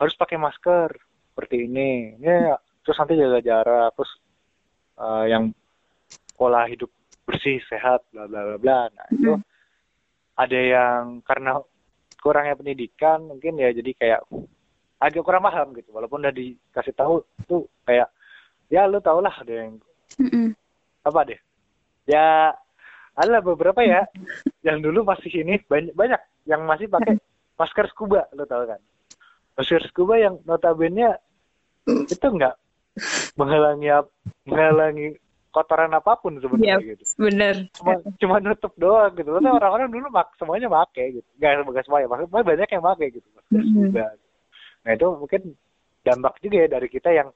harus 0.00 0.14
pakai 0.16 0.40
masker 0.40 0.90
seperti 1.32 1.68
ini 1.68 2.16
ya 2.24 2.56
terus 2.82 2.96
nanti 2.96 3.20
jaga 3.20 3.40
jarak 3.44 3.90
terus 3.94 4.12
eh, 4.96 5.24
yang 5.28 5.44
pola 6.34 6.64
hidup 6.64 6.88
bersih 7.28 7.60
sehat 7.68 8.00
bla 8.12 8.24
bla 8.26 8.40
bla 8.44 8.56
bla 8.58 8.80
nah 8.92 9.06
itu 9.12 9.36
Mm. 9.36 9.53
Ada 10.34 10.58
yang 10.58 11.22
karena 11.22 11.62
kurangnya 12.18 12.58
pendidikan 12.58 13.22
mungkin 13.22 13.60
ya 13.60 13.70
jadi 13.70 13.90
kayak 13.94 14.20
agak 14.98 15.22
kurang 15.22 15.44
paham 15.44 15.76
gitu. 15.76 15.92
Walaupun 15.92 16.24
udah 16.24 16.34
dikasih 16.34 16.94
tahu 16.96 17.22
tuh 17.44 17.68
kayak 17.84 18.08
ya 18.72 18.88
lu 18.88 18.98
tau 19.04 19.20
lah 19.20 19.32
ada 19.32 19.52
yang 19.52 19.76
Mm-mm. 20.16 20.56
apa 21.04 21.20
deh? 21.28 21.40
Ya 22.08 22.56
ada 23.14 23.38
beberapa 23.44 23.84
ya 23.84 24.08
yang 24.66 24.80
dulu 24.80 25.04
masih 25.04 25.30
ini 25.44 25.60
banyak 25.68 25.92
banyak 25.92 26.20
yang 26.48 26.64
masih 26.64 26.88
pakai 26.88 27.20
masker 27.54 27.86
scuba 27.92 28.26
lo 28.32 28.48
tau 28.48 28.64
kan? 28.64 28.80
Masker 29.54 29.84
scuba 29.86 30.18
yang 30.18 30.40
notabene 30.48 31.20
itu 31.86 32.26
enggak 32.26 32.56
menghalangi 33.36 33.90
menghalangi 34.48 35.08
kotoran 35.54 35.94
apa 35.94 36.18
pun 36.18 36.34
sebenarnya 36.36 36.82
Iya. 36.82 36.98
gitu. 36.98 37.02
Bener. 37.22 37.54
cuma 37.72 37.92
cuma 38.18 38.36
nutup 38.42 38.74
doang 38.74 39.14
gitu. 39.14 39.30
Maksudnya 39.30 39.54
orang-orang 39.54 39.88
dulu 39.88 40.06
mak 40.10 40.34
semuanya 40.34 40.66
make 40.66 40.90
gitu. 41.14 41.28
Nggak 41.38 41.50
nggak 41.62 41.84
semuanya 41.86 42.06
maksudnya 42.10 42.42
banyak 42.42 42.68
yang 42.68 42.82
make 42.82 43.06
gitu. 43.14 43.28
Scuba 43.48 44.06
nah 44.84 44.92
itu 44.92 45.06
mungkin 45.16 45.42
dampak 46.02 46.34
juga 46.38 46.56
ya 46.60 46.68
dari 46.68 46.88
kita 46.90 47.08
yang 47.08 47.28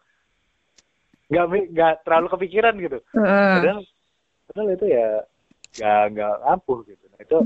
nggak 1.29 1.47
mi- 1.49 1.69
nggak 1.71 1.95
terlalu 2.03 2.27
kepikiran 2.29 2.75
gitu. 2.77 2.99
Heeh. 3.15 3.53
padahal 3.57 3.79
padahal 4.45 4.69
itu 4.75 4.87
ya 4.89 5.07
nggak 5.79 6.03
nggak 6.13 6.35
ampuh 6.49 6.79
gitu. 6.85 7.05
Nah 7.09 7.21
itu 7.21 7.39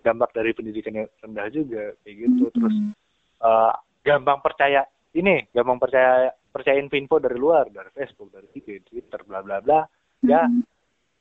dampak 0.00 0.30
dari 0.32 0.50
pendidikan 0.52 0.94
yang 0.94 1.08
rendah 1.20 1.46
juga 1.50 1.82
kayak 2.00 2.16
gitu. 2.16 2.44
Terus 2.54 2.76
Mm. 2.76 2.92
eh, 3.40 3.72
gampang 4.00 4.40
percaya 4.40 4.80
ini 5.12 5.42
gampang 5.50 5.78
percaya 5.78 6.30
percayain 6.50 6.86
info 6.86 7.18
dari 7.18 7.34
luar 7.34 7.66
dari 7.68 7.90
Facebook 7.90 8.30
dari 8.30 8.46
IG 8.52 8.84
Twitter 8.84 9.20
bla 9.22 9.40
bla 9.40 9.58
bla 9.58 9.80
ya 10.20 10.44
Mm. 10.44 10.62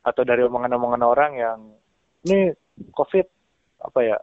atau 0.02 0.24
dari 0.24 0.42
omongan-omongan 0.44 1.04
orang 1.04 1.32
yang 1.36 1.60
ini 2.24 2.52
COVID 2.92 3.28
apa 3.82 4.00
ya 4.02 4.18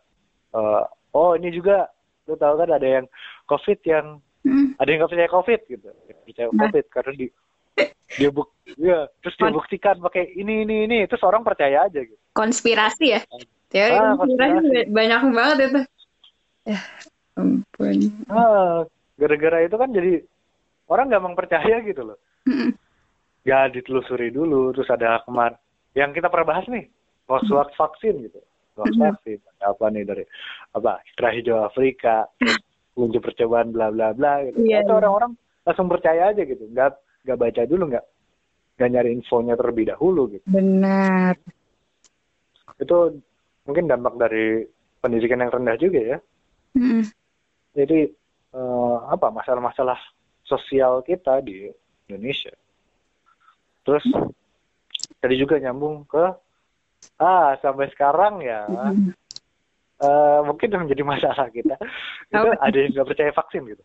eh, 0.52 0.82
oh 1.12 1.32
ini 1.34 1.48
juga 1.50 1.88
lu 2.24 2.34
tahu 2.34 2.54
kan 2.58 2.70
ada 2.72 2.88
yang 3.00 3.06
COVID 3.46 3.78
yang 3.84 4.06
Mm. 4.46 4.78
ada 4.78 4.86
yang 4.86 4.98
nggak 5.00 5.10
percaya 5.10 5.30
COVID 5.32 5.60
gitu 5.66 5.88
Yang 6.06 6.18
percaya 6.22 6.46
Nah. 6.46 6.58
COVID 6.62 6.84
karena 6.88 7.12
di 7.14 7.26
dia 8.16 8.30
buk 8.30 8.48
ya 8.78 8.98
terus 9.20 9.34
dia 9.34 9.50
buktikan 9.50 9.98
pakai 10.00 10.32
ini 10.32 10.62
ini 10.62 10.86
ini 10.86 10.98
terus 11.04 11.20
orang 11.20 11.42
percaya 11.42 11.84
aja 11.84 11.98
gitu 11.98 12.16
Konspirasi 12.32 13.06
ya. 13.10 13.20
Teori 13.66 13.92
Ah, 13.92 14.14
konspirasi 14.14 14.54
konspirasi. 14.54 14.90
banyak 14.92 15.20
banget 15.34 15.56
itu. 15.58 15.80
Ya 16.66 16.78
ampun. 17.34 17.98
ah 18.28 18.86
gara-gara 19.16 19.64
itu 19.64 19.76
kan 19.76 19.90
jadi 19.90 20.20
orang 20.86 21.10
gampang 21.10 21.34
percaya 21.34 21.80
gitu 21.82 22.02
loh 22.04 22.18
Mm. 22.46 22.78
ya 23.42 23.66
ditelusuri 23.66 24.30
dulu 24.30 24.70
terus 24.70 24.86
ada 24.86 25.18
kemar 25.26 25.58
yang 25.98 26.14
kita 26.14 26.30
pernah 26.30 26.54
bahas 26.54 26.66
nih 26.70 26.86
hoax 27.26 27.48
vaksin 27.74 28.22
gitu 28.22 28.38
hoax 28.78 28.94
Mhm. 28.94 29.02
vaksin 29.02 29.38
apa 29.58 29.84
nih 29.90 30.04
dari 30.06 30.24
apa 30.70 31.02
Hidra 31.02 31.30
hijau 31.34 31.58
Afrika 31.60 32.30
kunci 32.94 33.18
percobaan 33.18 33.74
bla 33.74 33.90
bla 33.90 34.14
bla 34.14 34.46
gitu 34.46 34.62
Iya, 34.62 34.86
atau 34.86 34.94
iya. 34.94 35.00
orang-orang 35.02 35.32
langsung 35.66 35.90
percaya 35.90 36.30
aja 36.30 36.42
gitu 36.42 36.70
nggak 36.70 36.94
nggak 37.26 37.38
baca 37.38 37.62
dulu 37.66 37.82
nggak 37.90 38.04
nggak 38.78 38.90
nyari 38.94 39.10
infonya 39.10 39.54
terlebih 39.58 39.84
dahulu 39.90 40.30
gitu 40.30 40.46
Benar. 40.46 41.34
itu 42.78 42.98
mungkin 43.64 43.88
dampak 43.88 44.14
dari 44.20 44.62
pendidikan 45.00 45.40
yang 45.40 45.50
rendah 45.50 45.76
juga 45.76 46.00
ya 46.14 46.18
Mm. 46.76 47.02
jadi 47.72 47.98
eh, 48.56 48.96
apa 49.12 49.28
masalah-masalah 49.28 50.00
sosial 50.48 51.04
kita 51.04 51.44
di 51.44 51.68
Indonesia. 52.08 52.54
Terus 53.84 54.02
tadi 55.20 55.34
juga 55.36 55.60
nyambung 55.60 56.08
ke 56.08 56.24
ah 57.20 57.54
sampai 57.60 57.92
sekarang 57.92 58.40
ya 58.42 58.64
eh, 60.00 60.40
mungkin 60.42 60.72
yang 60.72 60.82
menjadi 60.88 61.04
masalah 61.04 61.46
kita 61.52 61.76
itu 62.32 62.48
ada 62.56 62.76
yang 62.76 62.90
nggak 62.96 63.08
percaya 63.12 63.32
vaksin 63.36 63.62
gitu. 63.68 63.84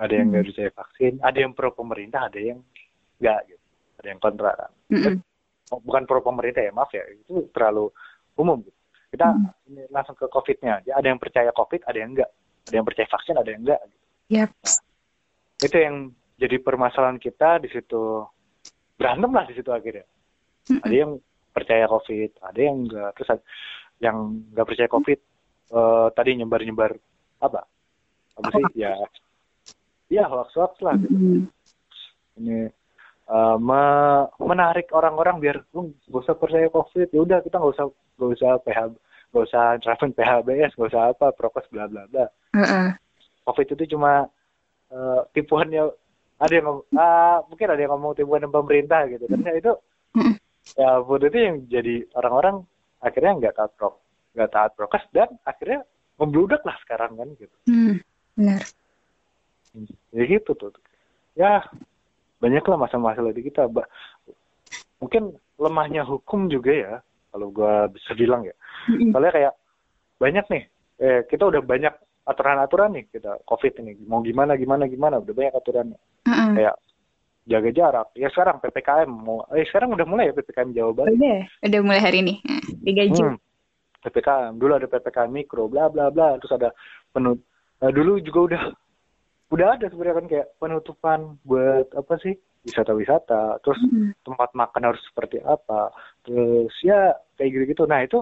Ada 0.00 0.12
yang 0.16 0.26
nggak 0.32 0.44
percaya 0.48 0.70
vaksin, 0.72 1.12
ada 1.20 1.38
yang 1.38 1.52
pro 1.52 1.76
pemerintah, 1.76 2.32
ada 2.32 2.40
yang 2.40 2.64
nggak 3.20 3.40
gitu. 3.52 3.64
Ada 4.00 4.06
yang 4.16 4.20
kontra. 4.20 4.50
kan. 4.56 4.72
Bukan 5.70 6.02
pro 6.08 6.24
pemerintah 6.24 6.64
ya 6.64 6.72
maaf 6.72 6.88
ya 6.90 7.04
itu 7.12 7.46
terlalu 7.52 7.92
umum 8.40 8.64
gitu. 8.64 8.80
Kita 9.10 9.26
Hmm. 9.28 9.50
ini 9.68 9.82
langsung 9.90 10.16
ke 10.16 10.24
COVID-nya. 10.30 10.80
aja. 10.80 10.90
Ada 10.96 11.06
yang 11.12 11.20
percaya 11.20 11.50
COVID, 11.52 11.82
ada 11.84 11.98
yang 11.98 12.10
enggak. 12.16 12.30
Ada 12.70 12.78
yang 12.78 12.86
percaya 12.86 13.08
vaksin, 13.10 13.34
ada 13.34 13.50
yang 13.50 13.62
enggak. 13.66 13.80
Yap. 14.30 14.50
Itu 15.58 15.74
yang 15.74 16.14
jadi 16.38 16.56
permasalahan 16.62 17.18
kita 17.18 17.58
di 17.58 17.68
situ 17.74 18.22
berantem 18.94 19.34
lah 19.34 19.42
di 19.50 19.58
situ 19.58 19.74
akhirnya. 19.74 20.06
Mm-mm. 20.70 20.86
Ada 20.86 20.94
yang 20.94 21.12
percaya 21.50 21.84
COVID, 21.90 22.30
ada 22.46 22.60
yang 22.62 22.76
enggak. 22.86 23.10
Terus 23.18 23.28
ada 23.34 23.42
yang 23.98 24.16
enggak 24.54 24.66
percaya 24.70 24.88
COVID 24.88 25.18
eh, 25.74 26.08
tadi 26.14 26.30
nyebar-nyebar 26.38 26.94
apa? 27.42 27.66
Apa 28.38 28.48
sih? 28.54 28.64
Ya, 28.78 28.94
ya 30.06 30.24
hoax-hoax 30.30 30.78
lah. 30.78 30.94
Gitu. 30.94 31.10
Mm. 31.10 31.42
Ini 32.38 32.60
eh, 33.34 33.56
me- 33.58 34.30
menarik 34.38 34.94
orang-orang 34.94 35.42
biar 35.42 35.58
lu 35.74 35.90
gak 36.06 36.22
usah 36.22 36.38
percaya 36.38 36.70
COVID. 36.70 37.10
Ya 37.10 37.20
udah 37.20 37.42
kita 37.42 37.58
nggak 37.58 37.74
usah 37.74 37.90
nggak 38.14 38.30
usah 38.38 38.50
PH 38.62 38.80
nggak 39.30 39.46
usah 39.46 39.64
nerapin 39.78 40.10
PHBS, 40.14 40.74
nggak 40.74 40.90
usah 40.90 41.02
apa 41.14 41.26
prokes 41.34 41.66
bla 41.70 41.86
bla 41.86 42.06
bla. 42.10 42.26
COVID 43.46 43.66
itu 43.78 43.96
cuma 43.96 44.26
eh, 44.90 45.20
tipuannya 45.34 45.90
ada 46.40 46.54
yang 46.56 46.80
ah, 46.96 47.44
mungkin 47.46 47.68
ada 47.68 47.80
yang 47.80 47.92
ngomong 47.94 48.16
tipuan 48.16 48.48
pemerintah 48.48 49.04
gitu. 49.12 49.28
Kan 49.28 49.44
ya 49.44 49.54
itu 49.54 49.72
ya 50.76 51.02
buat 51.04 51.22
itu 51.24 51.38
yang 51.38 51.56
jadi 51.68 52.08
orang-orang 52.16 52.64
akhirnya 53.00 53.32
nggak 53.38 53.54
taat 53.56 53.72
prok 53.76 54.00
nggak 54.36 54.50
taat 54.52 54.70
prokes 54.78 55.04
dan 55.10 55.28
akhirnya 55.42 55.82
membludak 56.20 56.62
lah 56.64 56.76
sekarang 56.84 57.16
kan 57.16 57.28
gitu. 57.36 57.56
Mm. 57.68 57.96
Benar. 58.36 58.62
ya 60.16 60.22
gitu 60.26 60.52
tuh. 60.56 60.72
Ya 61.36 61.64
banyak 62.40 62.64
lah 62.64 62.78
masalah-masalah 62.80 63.32
di 63.36 63.42
kita 63.46 63.68
Ba- 63.68 63.88
mungkin 65.00 65.36
lemahnya 65.60 66.04
hukum 66.08 66.48
juga 66.48 66.72
ya 66.72 66.94
kalau 67.30 67.52
gua 67.52 67.88
bisa 67.92 68.16
bilang 68.16 68.48
ya. 68.48 68.56
Soalnya 69.12 69.32
kayak 69.32 69.54
banyak 70.20 70.46
nih 70.48 70.64
eh 71.00 71.20
kita 71.28 71.48
udah 71.48 71.64
banyak 71.64 71.94
aturan-aturan 72.24 72.92
nih 72.92 73.04
kita 73.08 73.40
covid 73.44 73.72
ini 73.80 73.96
mau 74.04 74.20
gimana 74.20 74.54
gimana 74.54 74.84
gimana 74.86 75.18
udah 75.18 75.34
banyak 75.34 75.54
aturannya 75.54 75.98
Heeh. 76.28 76.50
kayak 76.56 76.76
jaga 77.48 77.70
jarak 77.72 78.06
ya 78.14 78.28
sekarang 78.30 78.60
ppkm 78.60 79.10
mau 79.10 79.42
eh 79.50 79.64
sekarang 79.66 79.90
udah 79.92 80.06
mulai 80.06 80.28
ya 80.30 80.36
ppkm 80.36 80.70
Jawa 80.70 80.92
Barat 80.92 81.16
Udah, 81.16 81.40
udah 81.66 81.80
mulai 81.82 82.00
hari 82.00 82.18
ini. 82.22 82.34
Tiga 82.84 83.04
Juni. 83.10 83.34
Hmm. 83.34 83.40
ppkm 84.00 84.52
dulu 84.56 84.72
ada 84.76 84.86
ppkm 84.86 85.28
mikro 85.28 85.66
bla 85.66 85.88
bla 85.88 86.08
bla 86.08 86.36
terus 86.38 86.52
ada 86.54 86.70
penut 87.10 87.40
eh, 87.80 87.90
dulu 87.90 88.20
juga 88.20 88.40
udah 88.46 88.62
udah 89.50 89.66
ada 89.74 89.86
sebenarnya 89.90 90.16
kan 90.22 90.26
kayak 90.30 90.48
penutupan 90.56 91.20
buat 91.42 91.90
apa 91.92 92.14
sih 92.22 92.36
wisata-wisata 92.60 93.58
terus 93.64 93.80
Mm. 93.82 94.12
tempat 94.22 94.52
makan 94.52 94.92
harus 94.92 95.00
seperti 95.08 95.40
apa 95.42 95.90
terus 96.22 96.70
ya 96.84 97.16
kayak 97.34 97.50
gitu 97.56 97.64
gitu 97.72 97.82
nah 97.88 98.04
itu 98.04 98.20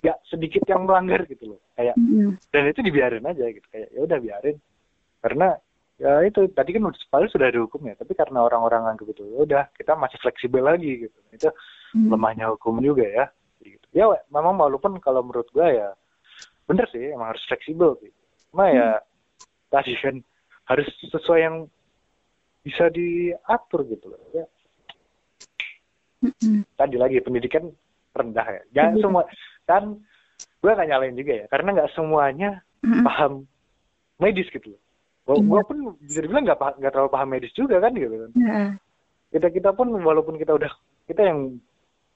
nggak 0.00 0.18
sedikit 0.34 0.66
yang 0.66 0.82
melanggar 0.82 1.22
gitu 1.30 1.54
loh 1.54 1.60
kayak 1.78 1.94
Mm. 1.94 2.34
dan 2.50 2.62
itu 2.66 2.80
dibiarin 2.82 3.22
aja 3.22 3.44
gitu 3.46 3.66
kayak 3.70 3.88
ya 3.94 4.00
udah 4.02 4.18
biarin 4.18 4.56
karena 5.22 5.48
ya 5.94 6.26
itu 6.26 6.50
tadi 6.50 6.74
kan 6.74 6.82
padahal 7.06 7.30
sudah 7.30 7.46
ada 7.46 7.60
hukumnya 7.62 7.94
tapi 7.94 8.12
karena 8.12 8.42
orang-orang 8.42 8.90
anggap 8.90 9.14
itu 9.14 9.22
ya 9.30 9.38
udah 9.46 9.62
kita 9.78 9.94
masih 9.94 10.18
fleksibel 10.18 10.66
lagi 10.66 11.06
gitu 11.06 11.18
itu 11.30 11.48
Mm. 11.94 12.10
lemahnya 12.10 12.50
hukum 12.50 12.82
juga 12.82 13.06
ya 13.06 13.24
gitu. 13.62 13.86
ya 13.94 14.10
we- 14.10 14.26
memang 14.28 14.58
walaupun 14.58 14.98
kalau 14.98 15.22
menurut 15.22 15.46
gua 15.54 15.70
ya 15.70 15.88
bener 16.66 16.90
sih 16.90 17.14
emang 17.14 17.30
harus 17.30 17.46
fleksibel 17.46 17.94
gitu 18.02 18.18
cuma 18.50 18.66
ya 18.66 18.98
tadi 19.70 19.94
kan 20.02 20.18
harus 20.66 20.88
sesuai 21.06 21.40
yang 21.40 21.56
bisa 22.64 22.90
diatur 22.90 23.86
gitu 23.86 24.10
loh 24.10 24.18
ya 24.34 24.44
Mm-mm. 26.24 26.64
tadi 26.74 26.96
lagi 26.96 27.20
pendidikan 27.20 27.68
rendah 28.10 28.46
ya 28.48 28.62
jangan 28.72 28.94
Iya. 28.96 29.02
semua 29.04 29.22
kan 29.64 29.84
gue 30.64 30.70
nggak 30.72 30.88
nyalain 30.88 31.12
juga 31.14 31.32
ya 31.44 31.46
karena 31.52 31.68
nggak 31.76 31.92
semuanya 31.92 32.50
Mm-mm. 32.80 33.04
paham 33.04 33.32
medis 34.16 34.48
gitu 34.48 34.72
loh 34.72 34.80
Iya. 35.24 35.40
gua 35.40 35.60
pun 35.64 35.78
bisa 36.00 36.20
dibilang 36.20 36.44
nggak 36.44 36.60
nggak 36.80 36.92
terlalu 36.92 37.10
paham 37.12 37.28
medis 37.32 37.52
juga 37.52 37.80
kan 37.80 37.92
gitu 37.92 38.12
kan 38.12 38.30
Heeh. 38.36 38.68
kita 39.32 39.48
kita 39.48 39.70
pun 39.72 39.88
walaupun 40.00 40.36
kita 40.36 40.52
udah 40.52 40.68
kita 41.04 41.20
yang 41.24 41.56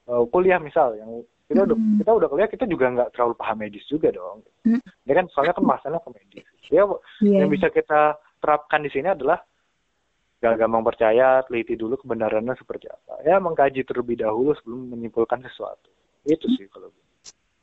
uh, 0.04 0.24
kuliah 0.28 0.56
misal 0.56 0.92
yang 0.92 1.08
kita 1.48 1.64
udah 1.64 1.76
Hmm. 1.76 1.96
kita 1.96 2.10
udah 2.12 2.28
kuliah 2.28 2.48
kita 2.48 2.64
juga 2.64 2.84
nggak 2.92 3.08
terlalu 3.16 3.32
paham 3.36 3.56
medis 3.60 3.84
juga 3.88 4.12
dong 4.12 4.44
Hmm. 4.68 4.80
ya 5.04 5.12
kan 5.12 5.24
soalnya 5.32 5.56
kan 5.56 5.64
masalahnya 5.64 6.04
ke 6.04 6.10
medis 6.12 6.44
ya 6.68 6.84
Iya. 7.24 7.36
yang 7.40 7.48
bisa 7.48 7.72
kita 7.72 8.00
terapkan 8.44 8.84
di 8.84 8.92
sini 8.92 9.08
adalah 9.08 9.40
gak 10.38 10.54
gampang 10.54 10.84
percaya 10.84 11.40
teliti 11.42 11.74
dulu 11.74 11.96
kebenarannya 11.96 12.54
seperti 12.54 12.86
apa 12.86 13.24
ya 13.24 13.40
mengkaji 13.40 13.82
terlebih 13.82 14.20
dahulu 14.20 14.52
sebelum 14.54 14.92
menyimpulkan 14.92 15.40
sesuatu 15.42 15.88
itu 16.22 16.44
sih 16.54 16.68
kalau 16.68 16.92
gue. 16.92 17.06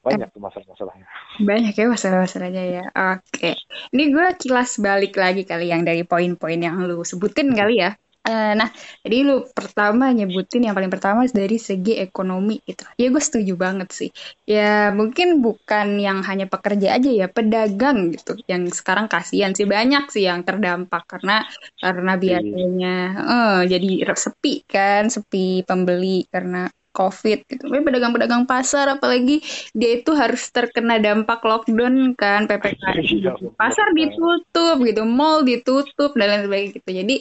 Banyak 0.06 0.30
tuh 0.30 0.42
masalah-masalahnya 0.42 1.08
Banyak 1.42 1.74
ya 1.74 1.86
masalah-masalahnya 1.90 2.64
ya. 2.64 2.84
Oke. 3.18 3.58
Ini 3.92 4.04
gue 4.14 4.28
kilas 4.38 4.78
balik 4.78 5.18
lagi 5.18 5.44
kali 5.44 5.74
yang 5.74 5.82
dari 5.82 6.06
poin-poin 6.06 6.62
yang 6.62 6.86
lu 6.86 7.02
sebutin 7.02 7.52
kali 7.58 7.82
ya. 7.82 7.98
Uh, 8.26 8.58
nah, 8.58 8.74
jadi 9.06 9.22
lu 9.22 9.46
pertama 9.54 10.10
nyebutin 10.10 10.66
yang 10.66 10.74
paling 10.74 10.90
pertama 10.90 11.30
dari 11.30 11.62
segi 11.62 12.02
ekonomi 12.02 12.58
gitu. 12.66 12.82
Ya 12.98 13.14
gue 13.14 13.22
setuju 13.22 13.54
banget 13.54 13.94
sih. 13.94 14.10
Ya 14.50 14.90
mungkin 14.90 15.46
bukan 15.46 16.02
yang 16.02 16.26
hanya 16.26 16.50
pekerja 16.50 16.98
aja 16.98 17.06
ya, 17.06 17.30
pedagang 17.30 18.10
gitu. 18.18 18.34
Yang 18.50 18.82
sekarang 18.82 19.06
kasihan 19.14 19.54
sih 19.54 19.70
banyak 19.70 20.10
sih 20.10 20.26
yang 20.26 20.42
terdampak 20.42 21.06
karena 21.06 21.46
karena 21.78 22.18
iya. 22.18 22.22
biasanya 22.42 22.96
uh, 23.14 23.58
jadi 23.70 23.90
sepi 24.18 24.66
kan, 24.66 25.14
sepi 25.14 25.62
pembeli 25.62 26.26
karena 26.26 26.66
COVID 26.96 27.40
gitu. 27.52 27.64
Tapi 27.68 27.84
pedagang-pedagang 27.84 28.48
pasar 28.48 28.88
apalagi 28.88 29.44
dia 29.76 30.00
itu 30.00 30.16
harus 30.16 30.48
terkena 30.56 30.96
dampak 31.04 31.44
lockdown 31.44 32.16
kan 32.16 32.48
PPKM. 32.48 33.04
Iya, 33.04 33.32
pasar 33.60 33.92
ditutup 33.92 34.80
gitu, 34.88 35.04
mall 35.04 35.44
ditutup 35.44 36.16
dan 36.16 36.32
lain 36.32 36.42
sebagainya 36.48 36.72
gitu. 36.80 36.90
Jadi 37.04 37.16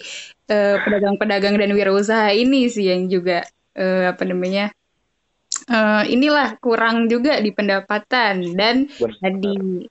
pedagang 0.47 1.19
pedagang-pedagang 1.19 1.54
dan 1.59 1.71
wirausaha 1.75 2.31
ini 2.31 2.71
sih 2.71 2.87
yang 2.95 3.11
juga 3.11 3.43
uh, 3.75 4.14
apa 4.14 4.23
namanya? 4.23 4.71
Uh, 5.64 6.04
inilah 6.11 6.61
kurang 6.61 7.09
juga 7.09 7.40
di 7.40 7.49
pendapatan 7.49 8.52
dan 8.52 8.85
tadi 9.23 9.87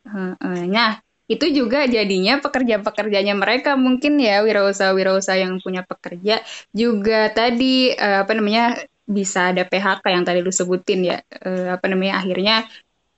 nah 0.69 1.01
itu 1.31 1.45
juga 1.49 1.87
jadinya 1.87 2.43
pekerja-pekerjanya 2.43 3.33
mereka 3.33 3.79
mungkin 3.79 4.19
ya 4.19 4.43
wirausaha-wirausaha 4.43 5.39
yang 5.39 5.57
punya 5.63 5.81
pekerja 5.87 6.43
juga 6.75 7.31
tadi 7.31 7.95
uh, 7.95 8.27
apa 8.27 8.31
namanya 8.35 8.77
bisa 9.03 9.51
ada 9.51 9.67
PHK 9.67 10.05
yang 10.07 10.23
tadi 10.23 10.39
lu 10.39 10.51
sebutin 10.51 11.03
ya 11.03 11.17
uh, 11.19 11.75
apa 11.75 11.85
namanya 11.91 12.23
akhirnya 12.23 12.55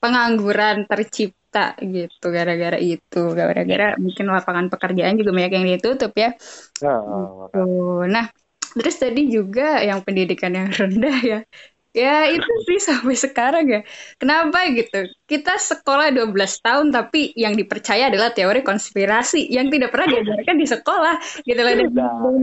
pengangguran 0.02 0.90
tercipta 0.90 1.78
gitu 1.82 2.26
gara-gara 2.34 2.78
itu 2.82 3.22
gara-gara 3.32 3.96
mungkin 3.96 4.26
lapangan 4.28 4.68
pekerjaan 4.70 5.16
juga 5.16 5.32
banyak 5.32 5.54
yang 5.56 5.66
ditutup 5.78 6.12
ya. 6.18 6.34
Oh, 6.84 7.50
gitu. 7.50 7.64
Nah 8.10 8.30
terus 8.76 8.96
tadi 9.00 9.32
juga 9.32 9.80
yang 9.80 10.04
pendidikan 10.04 10.52
yang 10.52 10.70
rendah 10.80 11.18
ya 11.24 11.40
Ya 11.96 12.28
itu 12.28 12.52
sih 12.68 12.80
sampai 12.84 13.16
sekarang 13.16 13.66
ya. 13.72 13.82
Kenapa 14.20 14.68
gitu? 14.76 15.08
Kita 15.24 15.56
sekolah 15.56 16.12
12 16.12 16.36
tahun 16.60 16.92
tapi 16.92 17.32
yang 17.40 17.56
dipercaya 17.56 18.12
adalah 18.12 18.36
teori 18.36 18.68
konspirasi 18.68 19.48
yang 19.48 19.72
tidak 19.72 19.96
pernah 19.96 20.12
diajarkan 20.12 20.56
di 20.60 20.68
sekolah 20.68 21.16
gitu 21.48 21.56
loh. 21.56 21.72
Dan, 21.72 21.88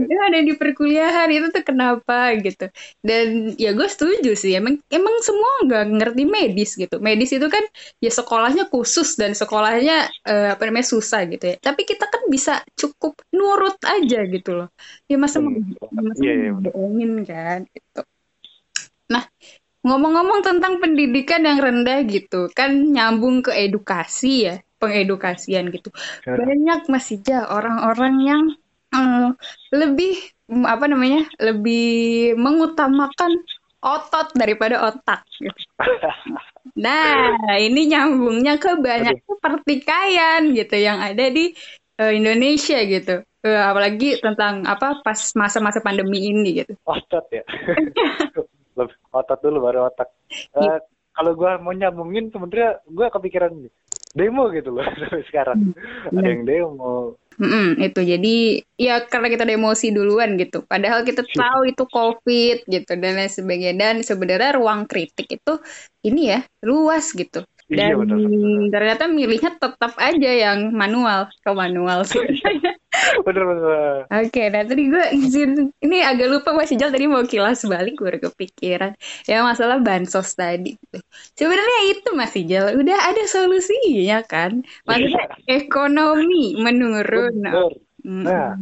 dan 0.09 0.19
ada 0.25 0.39
di 0.41 0.53
perkuliahan 0.57 1.29
itu 1.29 1.53
tuh 1.53 1.61
kenapa 1.61 2.33
gitu. 2.41 2.65
Dan 3.05 3.53
ya 3.61 3.77
gue 3.77 3.85
setuju 3.85 4.33
sih 4.33 4.57
emang 4.57 4.81
emang 4.89 5.21
semua 5.21 5.69
nggak 5.69 5.85
ngerti 6.01 6.23
medis 6.25 6.73
gitu. 6.73 6.97
Medis 6.97 7.29
itu 7.37 7.45
kan 7.45 7.61
ya 8.01 8.09
sekolahnya 8.09 8.73
khusus 8.73 9.21
dan 9.21 9.37
sekolahnya 9.37 10.09
uh, 10.25 10.57
apa 10.57 10.65
namanya 10.65 10.89
susah 10.89 11.29
gitu 11.29 11.53
ya. 11.53 11.55
Tapi 11.61 11.85
kita 11.85 12.09
kan 12.09 12.25
bisa 12.25 12.65
cukup 12.73 13.21
nurut 13.29 13.77
aja 13.85 14.25
gitu 14.25 14.65
loh. 14.65 14.73
Ya 15.05 15.21
masa 15.21 15.37
mau 15.45 15.53
masa 15.93 16.21
yeah, 16.25 16.49
yeah, 16.49 16.53
bohongin 16.57 17.21
kan 17.21 17.69
gitu. 17.69 18.01
Nah, 19.13 19.23
ngomong-ngomong 19.85 20.41
tentang 20.41 20.81
pendidikan 20.81 21.45
yang 21.45 21.61
rendah 21.61 22.01
gitu, 22.09 22.49
kan 22.57 22.73
nyambung 22.73 23.45
ke 23.45 23.53
edukasi 23.53 24.49
ya, 24.49 24.55
pengedukasian 24.81 25.69
gitu. 25.69 25.93
Ya. 26.25 26.33
Banyak 26.39 26.89
masih 26.89 27.21
aja 27.21 27.45
orang-orang 27.53 28.15
yang 28.25 28.43
um, 28.95 29.37
lebih 29.69 30.17
apa 30.49 30.85
namanya, 30.89 31.29
lebih 31.37 32.33
mengutamakan 32.33 33.37
otot 33.83 34.33
daripada 34.33 34.81
otak. 34.89 35.21
Gitu. 35.37 35.61
Nah, 36.73 37.37
ini 37.59 37.91
nyambungnya 37.91 38.57
ke 38.57 38.79
banyak 38.79 39.21
pertikaian 39.37 40.47
gitu 40.55 40.73
yang 40.79 40.97
ada 41.03 41.29
di 41.29 41.53
uh, 42.01 42.09
Indonesia 42.09 42.79
gitu. 42.81 43.21
Uh, 43.43 43.61
apalagi 43.67 44.17
tentang 44.23 44.63
apa 44.63 45.03
pas 45.03 45.19
masa-masa 45.35 45.83
pandemi 45.83 46.31
ini 46.33 46.63
gitu. 46.63 46.73
Otot 46.87 47.27
ya. 47.29 47.43
otot 49.13 49.39
dulu 49.41 49.69
baru 49.69 49.89
otak. 49.89 50.09
Uh, 50.53 50.81
kalau 51.13 51.37
gue 51.37 51.51
mau 51.61 51.73
nyambungin 51.73 52.33
sebenarnya 52.33 52.81
gue 52.89 53.07
kepikiran 53.09 53.53
demo 54.13 54.49
gitu 54.53 54.69
loh 54.73 54.85
sampai 55.01 55.23
sekarang. 55.29 55.73
Hmm, 55.73 56.17
ada 56.17 56.29
yang 56.29 56.43
demo. 56.45 57.17
Mm-mm, 57.41 57.81
itu. 57.81 58.01
Jadi 58.05 58.61
ya 58.77 59.01
karena 59.09 59.27
kita 59.33 59.45
demosi 59.45 59.89
duluan 59.89 60.37
gitu. 60.37 60.61
Padahal 60.65 61.01
kita 61.01 61.25
tahu 61.25 61.65
itu 61.65 61.83
covid 61.89 62.61
gitu 62.69 62.91
dan 62.93 63.17
lain 63.17 63.31
sebagainya. 63.31 63.73
Dan 63.73 63.95
sebenarnya 64.05 64.57
ruang 64.57 64.85
kritik 64.85 65.29
itu 65.33 65.53
ini 66.05 66.33
ya 66.37 66.39
luas 66.61 67.09
gitu. 67.13 67.41
Iya, 67.71 67.95
dan 67.95 68.05
iya, 68.19 68.69
ternyata 68.69 69.03
milihnya 69.09 69.57
tetap 69.57 69.97
aja 69.97 70.31
yang 70.51 70.69
manual. 70.75 71.25
Ke 71.41 71.51
manual. 71.57 72.05
Sih 72.05 72.21
bener 73.25 73.43
bener 73.43 73.97
oke 74.05 74.41
nah 74.53 74.61
tadi 74.65 74.83
gue 74.89 75.05
izin 75.17 75.51
ini 75.81 75.97
agak 76.05 76.27
lupa 76.29 76.53
masih 76.53 76.77
jauh 76.77 76.93
tadi 76.93 77.05
mau 77.09 77.25
kilas 77.25 77.65
balik 77.65 77.99
gue 77.99 78.23
kepikiran. 78.23 78.91
Ya 79.27 79.43
masalah 79.43 79.79
bansos 79.79 80.33
tadi. 80.33 80.75
Sebenarnya 81.35 81.79
itu 81.91 82.09
masih 82.15 82.43
jauh 82.47 82.71
udah 82.79 82.97
ada 83.11 83.23
solusinya 83.27 84.23
kan? 84.25 84.63
Maksudnya 84.87 85.25
ekonomi 85.47 86.57
menurun. 86.57 87.35
Nah. 88.03 88.55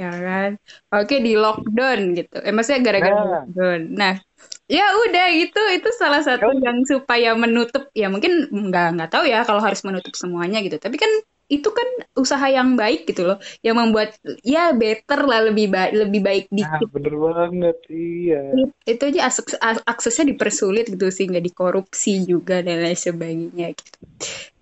ya 0.00 0.10
kan? 0.16 0.50
Oke 0.96 1.20
di 1.20 1.36
lockdown 1.36 2.16
gitu. 2.16 2.36
Eh 2.40 2.52
maksudnya 2.54 2.80
gara-gara 2.80 3.16
nah. 3.20 3.28
lockdown. 3.44 3.80
Nah 3.92 4.14
ya 4.70 4.86
udah 5.08 5.26
itu 5.34 5.60
itu 5.76 5.90
salah 5.98 6.22
satu 6.24 6.56
yang 6.56 6.80
supaya 6.88 7.36
menutup. 7.36 7.90
Ya 7.92 8.08
mungkin 8.08 8.48
nggak 8.48 8.86
nggak 8.96 9.10
tahu 9.12 9.24
ya 9.28 9.44
kalau 9.44 9.60
harus 9.60 9.84
menutup 9.84 10.16
semuanya 10.16 10.64
gitu. 10.64 10.80
Tapi 10.80 10.96
kan 10.96 11.10
itu 11.50 11.66
kan 11.74 11.88
usaha 12.14 12.46
yang 12.46 12.78
baik 12.78 13.10
gitu 13.10 13.26
loh 13.26 13.42
yang 13.66 13.74
membuat 13.74 14.14
ya 14.46 14.70
better 14.70 15.26
lah 15.26 15.50
lebih 15.50 15.66
baik 15.66 15.92
lebih 16.06 16.20
baik 16.22 16.44
nah, 16.54 16.56
dikit. 16.62 16.86
nah, 16.86 16.92
bener 16.94 17.14
banget 17.18 17.78
iya. 17.90 18.40
Itu 18.86 19.02
aja 19.10 19.20
akses, 19.26 19.58
aksesnya 19.82 20.30
dipersulit 20.30 20.86
gitu 20.94 21.10
sih 21.10 21.26
nggak 21.26 21.50
dikorupsi 21.50 22.22
juga 22.22 22.62
dan 22.62 22.86
lain 22.86 22.94
sebagainya 22.94 23.74
gitu. 23.74 23.98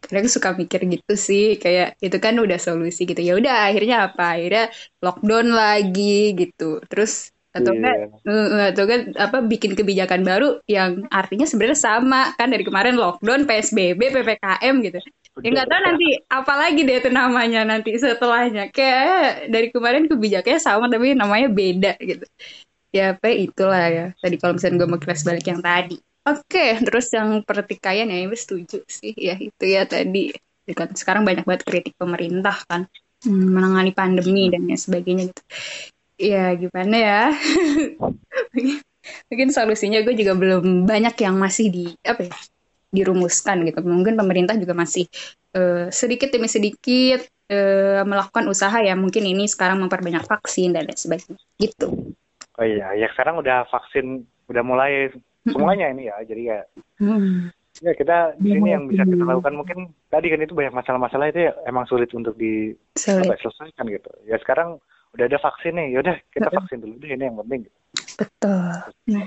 Karena 0.01 0.25
aku 0.25 0.31
suka 0.33 0.57
mikir 0.57 0.81
gitu 0.89 1.15
sih 1.21 1.61
kayak 1.61 2.01
itu 2.01 2.17
kan 2.17 2.41
udah 2.41 2.57
solusi 2.57 3.05
gitu. 3.05 3.21
Ya 3.21 3.37
udah 3.37 3.69
akhirnya 3.69 4.09
apa? 4.09 4.41
Akhirnya 4.41 4.73
lockdown 5.05 5.53
lagi 5.53 6.33
gitu. 6.33 6.81
Terus 6.89 7.37
atau 7.53 7.75
yeah. 7.75 7.85
kan 7.85 7.97
uh, 8.25 8.67
atau 8.73 8.85
kan 8.89 9.01
apa 9.19 9.39
bikin 9.45 9.77
kebijakan 9.77 10.25
baru 10.25 10.65
yang 10.65 11.05
artinya 11.13 11.45
sebenarnya 11.45 11.77
sama. 11.77 12.33
Kan 12.41 12.49
dari 12.57 12.65
kemarin 12.65 12.97
lockdown 12.97 13.45
PSBB 13.45 14.01
PPKM 14.01 14.75
gitu 14.81 15.05
Ya 15.39 15.49
nggak 15.55 15.69
tahu 15.71 15.81
nanti 15.87 16.09
apalagi 16.27 16.81
deh 16.83 16.97
itu 16.99 17.11
namanya 17.15 17.63
nanti 17.63 17.95
setelahnya. 17.95 18.71
Kayak 18.75 19.51
dari 19.53 19.69
kemarin 19.71 20.11
kebijakannya 20.11 20.61
sama 20.61 20.91
tapi 20.91 21.15
namanya 21.15 21.49
beda 21.51 21.93
gitu. 22.03 22.27
Ya 22.91 23.15
apa 23.15 23.31
itulah 23.31 23.87
ya. 23.87 24.07
Tadi 24.19 24.37
kalau 24.41 24.59
misalnya 24.59 24.77
gue 24.83 24.89
mau 24.91 25.01
kelas 25.01 25.23
balik 25.23 25.47
yang 25.47 25.63
tadi. 25.63 25.97
Oke, 26.29 26.77
terus 26.85 27.09
yang 27.15 27.41
pertikaian 27.41 28.05
ya, 28.05 28.29
gue 28.29 28.37
setuju 28.37 28.85
sih 28.85 29.17
ya 29.17 29.39
itu 29.39 29.65
ya 29.65 29.87
tadi. 29.89 30.35
Kan 30.69 30.93
sekarang 30.93 31.25
banyak 31.25 31.49
banget 31.49 31.65
kritik 31.65 31.95
pemerintah 31.97 32.61
kan 32.69 32.85
hmm, 33.25 33.47
menangani 33.57 33.93
pandemi 33.97 34.53
dan 34.53 34.69
sebagainya 34.69 35.33
gitu. 35.33 35.43
Ya 36.19 36.51
gimana 36.59 36.97
ya? 36.99 37.23
mungkin 39.33 39.49
solusinya 39.49 40.05
gue 40.05 40.13
juga 40.13 40.37
belum 40.37 40.85
banyak 40.85 41.15
yang 41.25 41.41
masih 41.41 41.73
di 41.73 41.87
apa 42.05 42.29
ya 42.29 42.37
dirumuskan 42.93 43.65
gitu. 43.69 43.85
Mungkin 43.85 44.17
pemerintah 44.17 44.57
juga 44.57 44.73
masih 44.73 45.07
uh, 45.57 45.89
sedikit 45.93 46.33
demi 46.33 46.49
sedikit 46.49 47.25
uh, 47.53 48.03
melakukan 48.05 48.49
usaha 48.49 48.79
ya. 48.81 48.97
Mungkin 48.97 49.25
ini 49.25 49.45
sekarang 49.49 49.81
memperbanyak 49.81 50.25
vaksin 50.25 50.77
dan 50.77 50.89
lain 50.89 50.99
sebagainya. 50.99 51.41
Gitu. 51.61 52.15
Oh 52.59 52.67
iya, 52.67 52.91
ya 52.99 53.07
sekarang 53.15 53.39
udah 53.39 53.69
vaksin 53.71 54.27
udah 54.51 54.63
mulai 54.67 55.13
semuanya 55.47 55.93
ini 55.93 56.11
ya. 56.11 56.17
Jadi 56.25 56.43
ya 56.49 56.61
hmm. 56.99 57.55
Ya 57.79 57.95
kita 57.95 58.35
di 58.43 58.59
sini 58.59 58.75
yang 58.75 58.91
bisa 58.91 59.07
kita 59.07 59.23
lakukan 59.23 59.55
mungkin 59.55 59.79
tadi 60.11 60.35
kan 60.35 60.43
itu 60.43 60.51
banyak 60.51 60.75
masalah-masalah 60.75 61.31
itu 61.31 61.47
ya 61.47 61.53
emang 61.63 61.87
sulit 61.87 62.11
untuk 62.11 62.35
di 62.35 62.75
sulit. 62.99 63.39
selesaikan 63.39 63.87
gitu. 63.87 64.11
Ya 64.27 64.35
sekarang 64.43 64.83
udah 65.15 65.25
ada 65.31 65.39
vaksin 65.39 65.79
nih, 65.79 65.95
yaudah 65.95 66.19
kita 66.35 66.51
vaksin 66.51 66.83
dulu 66.83 66.99
deh 66.99 67.15
ini 67.15 67.31
yang 67.31 67.39
penting. 67.39 67.71
Betul. 68.19 68.75
Nah, 69.15 69.27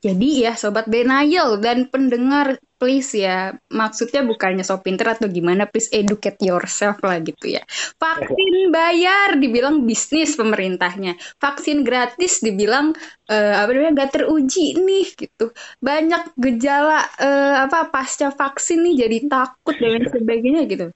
jadi 0.00 0.28
ya 0.48 0.52
sobat 0.56 0.88
denial 0.88 1.60
dan 1.60 1.92
pendengar 1.92 2.56
please 2.78 3.10
ya 3.10 3.52
maksudnya 3.74 4.22
bukannya 4.22 4.62
so 4.62 4.78
pinter 4.78 5.10
atau 5.10 5.26
gimana 5.26 5.66
please 5.66 5.90
educate 5.90 6.38
yourself 6.40 7.02
lah 7.02 7.18
gitu 7.18 7.58
ya. 7.58 7.62
Vaksin 7.98 8.70
bayar 8.70 9.36
dibilang 9.36 9.82
bisnis 9.82 10.38
pemerintahnya. 10.38 11.18
Vaksin 11.42 11.82
gratis 11.82 12.38
dibilang 12.38 12.94
uh, 13.28 13.54
apa 13.58 13.70
namanya 13.74 14.06
gak 14.06 14.22
teruji 14.22 14.78
nih 14.78 15.10
gitu. 15.18 15.50
Banyak 15.82 16.38
gejala 16.38 17.02
uh, 17.18 17.66
apa 17.66 17.90
pasca 17.90 18.30
vaksin 18.30 18.78
nih 18.86 18.94
jadi 19.04 19.16
takut 19.26 19.74
dan 19.74 20.06
sebagainya 20.06 20.62
gitu 20.70 20.86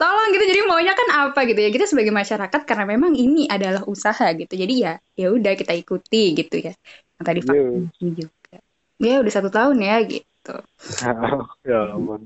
tolong 0.00 0.28
gitu 0.32 0.44
jadi 0.48 0.60
maunya 0.64 0.96
kan 0.96 1.28
apa 1.28 1.44
gitu 1.44 1.60
ya 1.60 1.68
kita 1.68 1.84
sebagai 1.84 2.08
masyarakat 2.10 2.60
karena 2.64 2.84
memang 2.88 3.12
ini 3.12 3.44
adalah 3.44 3.84
usaha 3.84 4.32
gitu 4.32 4.56
jadi 4.56 4.74
ya 4.74 4.92
ya 5.12 5.28
udah 5.28 5.52
kita 5.52 5.76
ikuti 5.76 6.32
gitu 6.32 6.56
ya 6.56 6.72
yang 7.20 7.24
tadi 7.28 7.40
iya. 7.44 7.48
vaksin 7.52 7.84
yeah. 8.00 8.12
juga 8.16 8.56
ya 8.96 9.14
udah 9.20 9.32
satu 9.32 9.48
tahun 9.52 9.76
ya 9.84 9.96
gitu 10.08 10.56
ya 11.68 11.78
ampun 11.92 12.24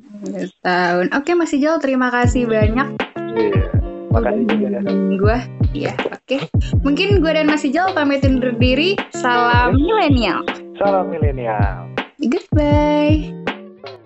tahun 0.62 1.06
oke 1.10 1.30
masih 1.34 1.58
jauh 1.58 1.82
terima 1.82 2.14
kasih 2.14 2.46
banyak 2.46 2.94
iya 3.34 3.50
yeah. 3.50 3.68
makasih 4.14 4.46
juga 4.46 4.78
gue 5.18 5.38
iya 5.74 5.92
Oke, 6.24 6.40
mungkin 6.80 7.20
gue 7.20 7.32
dan 7.36 7.52
Mas 7.52 7.68
Ijal 7.68 7.92
pamit 7.92 8.24
undur 8.24 8.56
diri. 8.56 8.96
Salam 9.12 9.76
milenial. 9.76 10.40
Salam 10.80 11.12
milenial. 11.12 11.84
Goodbye. 12.16 13.28